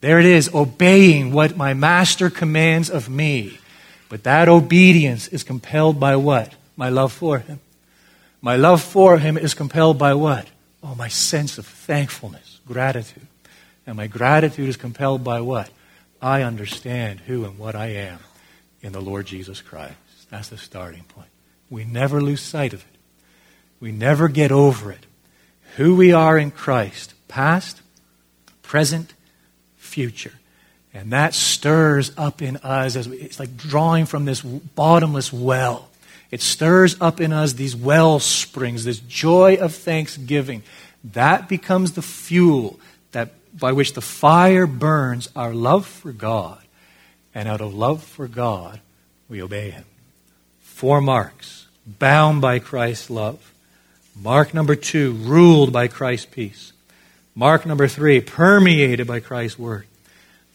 [0.00, 3.58] There it is, obeying what my master commands of me.
[4.08, 6.54] But that obedience is compelled by what?
[6.74, 7.60] My love for him.
[8.40, 10.48] My love for him is compelled by what?
[10.82, 13.26] Oh, my sense of thankfulness gratitude.
[13.86, 15.70] And my gratitude is compelled by what?
[16.22, 18.20] I understand who and what I am
[18.82, 19.94] in the Lord Jesus Christ.
[20.30, 21.28] That's the starting point.
[21.68, 22.98] We never lose sight of it.
[23.80, 25.06] We never get over it.
[25.76, 27.80] Who we are in Christ, past,
[28.62, 29.14] present,
[29.76, 30.34] future.
[30.92, 35.90] And that stirs up in us as we, it's like drawing from this bottomless well
[36.30, 40.62] It stirs up in us these well springs, this joy of thanksgiving.
[41.02, 42.78] That becomes the fuel
[43.12, 46.62] that, by which the fire burns our love for God.
[47.34, 48.80] And out of love for God,
[49.28, 49.84] we obey Him.
[50.60, 53.52] Four marks bound by Christ's love.
[54.20, 56.72] Mark number two, ruled by Christ's peace.
[57.34, 59.86] Mark number three, permeated by Christ's word.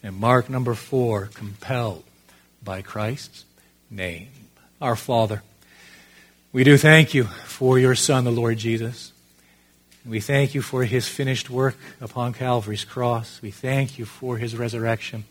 [0.02, 2.04] And mark number four, compelled
[2.62, 3.44] by Christ's
[3.90, 4.28] name.
[4.80, 5.42] Our Father,
[6.52, 9.12] we do thank you for your Son, the Lord Jesus.
[10.08, 13.40] We thank you for his finished work upon Calvary's cross.
[13.42, 15.24] We thank you for his resurrection.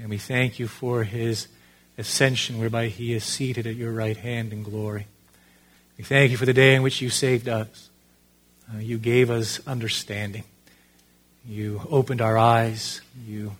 [0.00, 1.46] And we thank you for his
[1.96, 5.06] ascension, whereby he is seated at your right hand in glory.
[5.96, 7.88] We thank you for the day in which you saved us.
[8.68, 10.42] Uh, you gave us understanding.
[11.46, 13.00] You opened our eyes.
[13.24, 13.52] You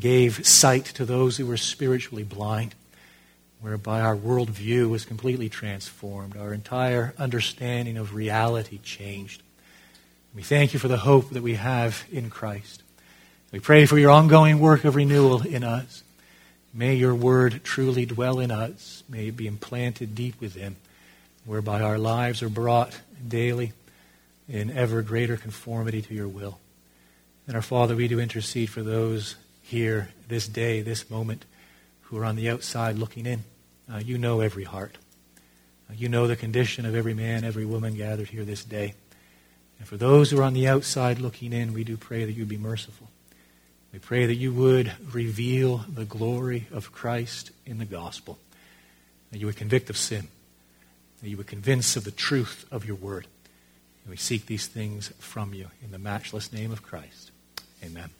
[0.00, 2.74] gave sight to those who were spiritually blind,
[3.60, 6.36] whereby our worldview was completely transformed.
[6.36, 9.44] Our entire understanding of reality changed.
[10.32, 12.84] We thank you for the hope that we have in Christ.
[13.50, 16.04] We pray for your ongoing work of renewal in us.
[16.72, 19.02] May your word truly dwell in us.
[19.08, 20.76] May it be implanted deep within,
[21.44, 23.72] whereby our lives are brought daily
[24.48, 26.60] in ever greater conformity to your will.
[27.48, 31.44] And our Father, we do intercede for those here this day, this moment,
[32.02, 33.42] who are on the outside looking in.
[33.92, 34.96] Uh, you know every heart.
[35.90, 38.94] Uh, you know the condition of every man, every woman gathered here this day.
[39.80, 42.44] And for those who are on the outside looking in, we do pray that you
[42.44, 43.08] be merciful.
[43.92, 48.38] We pray that you would reveal the glory of Christ in the gospel,
[49.32, 50.28] that you would convict of sin,
[51.22, 53.26] that you would convince of the truth of your word.
[54.04, 57.30] And we seek these things from you in the matchless name of Christ.
[57.82, 58.10] Amen.